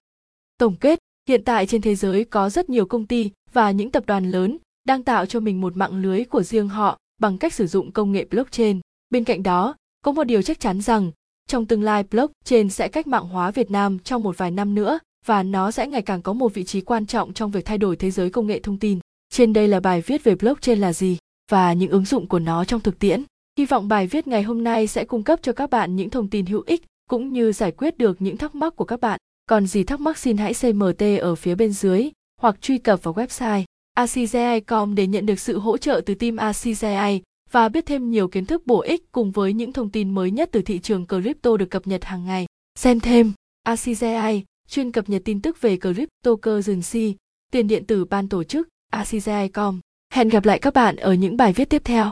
Tổng 0.58 0.76
kết, 0.76 1.00
hiện 1.30 1.44
tại 1.44 1.68
trên 1.68 1.82
thế 1.82 1.96
giới 1.96 2.24
có 2.24 2.50
rất 2.50 2.70
nhiều 2.70 2.86
công 2.86 3.08
ty 3.08 3.32
và 3.54 3.72
những 3.72 3.92
tập 3.92 4.04
đoàn 4.06 4.32
lớn 4.32 4.58
đang 4.88 5.04
tạo 5.04 5.26
cho 5.26 5.40
mình 5.40 5.62
một 5.62 5.78
mạng 5.78 6.02
lưới 6.02 6.26
của 6.26 6.44
riêng 6.44 6.70
họ 6.70 6.98
bằng 7.18 7.38
cách 7.38 7.54
sử 7.54 7.68
dụng 7.68 7.92
công 7.92 8.12
nghệ 8.12 8.26
blockchain. 8.32 8.80
Bên 9.10 9.24
cạnh 9.24 9.44
đó, 9.44 9.76
có 10.02 10.12
một 10.12 10.24
điều 10.24 10.42
chắc 10.42 10.60
chắn 10.60 10.82
rằng 10.82 11.12
trong 11.50 11.66
tương 11.66 11.84
lai 11.84 12.04
blockchain 12.04 12.70
sẽ 12.70 12.88
cách 12.88 13.08
mạng 13.08 13.28
hóa 13.28 13.52
Việt 13.52 13.72
Nam 13.72 14.00
trong 14.00 14.24
một 14.24 14.38
vài 14.38 14.52
năm 14.52 14.76
nữa 14.76 15.00
và 15.26 15.44
nó 15.44 15.72
sẽ 15.72 15.88
ngày 15.88 16.02
càng 16.02 16.22
có 16.22 16.34
một 16.34 16.54
vị 16.54 16.64
trí 16.64 16.82
quan 16.82 17.06
trọng 17.06 17.34
trong 17.34 17.52
việc 17.52 17.66
thay 17.66 17.78
đổi 17.78 17.96
thế 17.96 18.12
giới 18.12 18.30
công 18.30 18.48
nghệ 18.48 18.60
thông 18.60 18.80
tin. 18.80 19.00
Trên 19.30 19.54
đây 19.54 19.68
là 19.68 19.80
bài 19.80 20.02
viết 20.02 20.24
về 20.24 20.36
blockchain 20.36 20.80
là 20.80 20.94
gì 20.94 21.18
và 21.52 21.74
những 21.74 21.92
ứng 21.92 22.06
dụng 22.06 22.28
của 22.28 22.40
nó 22.40 22.66
trong 22.66 22.82
thực 22.82 23.00
tiễn. 23.00 23.24
Hy 23.58 23.66
vọng 23.66 23.88
bài 23.88 24.08
viết 24.08 24.28
ngày 24.28 24.44
hôm 24.44 24.64
nay 24.64 24.88
sẽ 24.88 25.06
cung 25.06 25.24
cấp 25.24 25.40
cho 25.42 25.54
các 25.54 25.70
bạn 25.70 25.96
những 25.96 26.10
thông 26.10 26.30
tin 26.30 26.46
hữu 26.46 26.64
ích 26.66 26.84
cũng 27.10 27.34
như 27.34 27.52
giải 27.52 27.72
quyết 27.72 27.98
được 27.98 28.22
những 28.22 28.38
thắc 28.38 28.56
mắc 28.56 28.76
của 28.76 28.86
các 28.86 29.00
bạn. 29.00 29.20
Còn 29.50 29.68
gì 29.68 29.84
thắc 29.84 30.00
mắc 30.00 30.18
xin 30.18 30.38
hãy 30.38 30.54
CMT 30.62 31.04
ở 31.22 31.36
phía 31.36 31.56
bên 31.56 31.74
dưới 31.74 32.10
hoặc 32.42 32.62
truy 32.62 32.78
cập 32.78 33.04
vào 33.04 33.14
website 33.14 33.64
acgi.com 33.96 34.96
để 34.96 35.08
nhận 35.08 35.26
được 35.26 35.40
sự 35.40 35.60
hỗ 35.60 35.78
trợ 35.78 36.02
từ 36.06 36.14
team 36.16 36.38
ACGI 36.38 37.22
và 37.56 37.70
biết 37.70 37.86
thêm 37.86 38.12
nhiều 38.12 38.28
kiến 38.28 38.46
thức 38.46 38.68
bổ 38.68 38.82
ích 38.82 39.12
cùng 39.12 39.32
với 39.32 39.54
những 39.54 39.74
thông 39.74 39.90
tin 39.90 40.10
mới 40.10 40.32
nhất 40.32 40.50
từ 40.52 40.62
thị 40.62 40.80
trường 40.80 41.06
crypto 41.08 41.58
được 41.58 41.70
cập 41.70 41.88
nhật 41.88 42.04
hàng 42.04 42.26
ngày. 42.26 42.46
Xem 42.80 43.00
thêm 43.00 43.34
ACGI 43.64 44.44
chuyên 44.68 44.92
cập 44.92 45.10
nhật 45.10 45.22
tin 45.26 45.42
tức 45.42 45.62
về 45.62 45.78
cryptocurrency, 45.78 47.16
tiền 47.52 47.68
điện 47.68 47.86
tử 47.86 48.06
ban 48.06 48.30
tổ 48.30 48.44
chức 48.44 48.68
ACGI.com. 48.92 49.80
Hẹn 50.14 50.30
gặp 50.30 50.46
lại 50.46 50.60
các 50.60 50.74
bạn 50.74 50.96
ở 50.96 51.14
những 51.14 51.38
bài 51.38 51.54
viết 51.54 51.70
tiếp 51.70 51.82
theo. 51.86 52.12